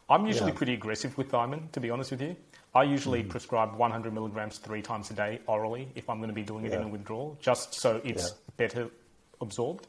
I'm 0.08 0.26
usually 0.26 0.52
yeah. 0.52 0.58
pretty 0.58 0.74
aggressive 0.74 1.16
with 1.16 1.30
thiamine, 1.30 1.70
to 1.72 1.80
be 1.80 1.90
honest 1.90 2.10
with 2.10 2.20
you. 2.20 2.36
I 2.74 2.82
usually 2.82 3.22
mm. 3.22 3.28
prescribe 3.28 3.76
100 3.76 4.12
milligrams 4.12 4.58
three 4.58 4.82
times 4.82 5.10
a 5.10 5.14
day 5.14 5.40
orally 5.46 5.88
if 5.94 6.10
I'm 6.10 6.18
going 6.18 6.28
to 6.28 6.34
be 6.34 6.42
doing 6.42 6.66
it 6.66 6.72
yeah. 6.72 6.78
in 6.80 6.84
a 6.84 6.88
withdrawal, 6.88 7.38
just 7.40 7.74
so 7.74 8.00
it's 8.04 8.30
yeah. 8.30 8.36
better 8.56 8.90
absorbed. 9.40 9.86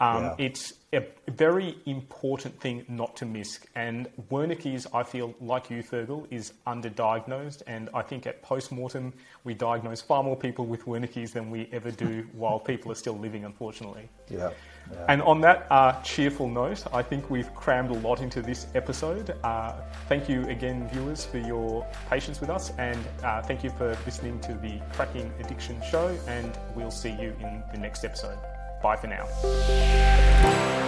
Um, 0.00 0.24
yeah. 0.24 0.34
It's 0.38 0.74
a 0.92 1.04
very 1.28 1.76
important 1.86 2.58
thing 2.60 2.84
not 2.88 3.16
to 3.16 3.26
miss. 3.26 3.60
And 3.74 4.08
Wernicke's, 4.30 4.86
I 4.92 5.02
feel, 5.02 5.34
like 5.40 5.70
you, 5.70 5.82
Fergal, 5.82 6.26
is 6.30 6.52
underdiagnosed. 6.66 7.62
And 7.66 7.88
I 7.94 8.02
think 8.02 8.26
at 8.26 8.42
post 8.42 8.72
mortem, 8.72 9.12
we 9.44 9.54
diagnose 9.54 10.00
far 10.00 10.22
more 10.22 10.36
people 10.36 10.66
with 10.66 10.84
Wernicke's 10.84 11.32
than 11.32 11.50
we 11.50 11.68
ever 11.72 11.90
do 11.90 12.26
while 12.32 12.58
people 12.58 12.92
are 12.92 12.96
still 12.96 13.18
living, 13.18 13.44
unfortunately. 13.44 14.08
Yeah. 14.28 14.50
yeah. 14.90 15.04
And 15.08 15.22
on 15.22 15.40
that 15.42 15.66
uh, 15.70 16.00
cheerful 16.02 16.48
note, 16.48 16.84
I 16.92 17.02
think 17.02 17.30
we've 17.30 17.52
crammed 17.54 17.90
a 17.90 17.98
lot 17.98 18.20
into 18.20 18.42
this 18.42 18.66
episode. 18.74 19.34
Uh, 19.42 19.72
thank 20.08 20.28
you 20.28 20.46
again, 20.48 20.88
viewers, 20.92 21.24
for 21.24 21.38
your 21.38 21.86
patience 22.08 22.40
with 22.40 22.50
us. 22.50 22.70
And 22.78 22.98
uh, 23.22 23.42
thank 23.42 23.64
you 23.64 23.70
for 23.70 23.96
listening 24.06 24.40
to 24.40 24.54
the 24.54 24.80
Cracking 24.92 25.32
Addiction 25.40 25.80
Show. 25.90 26.16
And 26.26 26.56
we'll 26.74 26.90
see 26.90 27.10
you 27.10 27.34
in 27.40 27.62
the 27.72 27.78
next 27.78 28.04
episode. 28.04 28.38
Bye 28.82 28.96
for 28.96 29.06
now. 29.08 30.85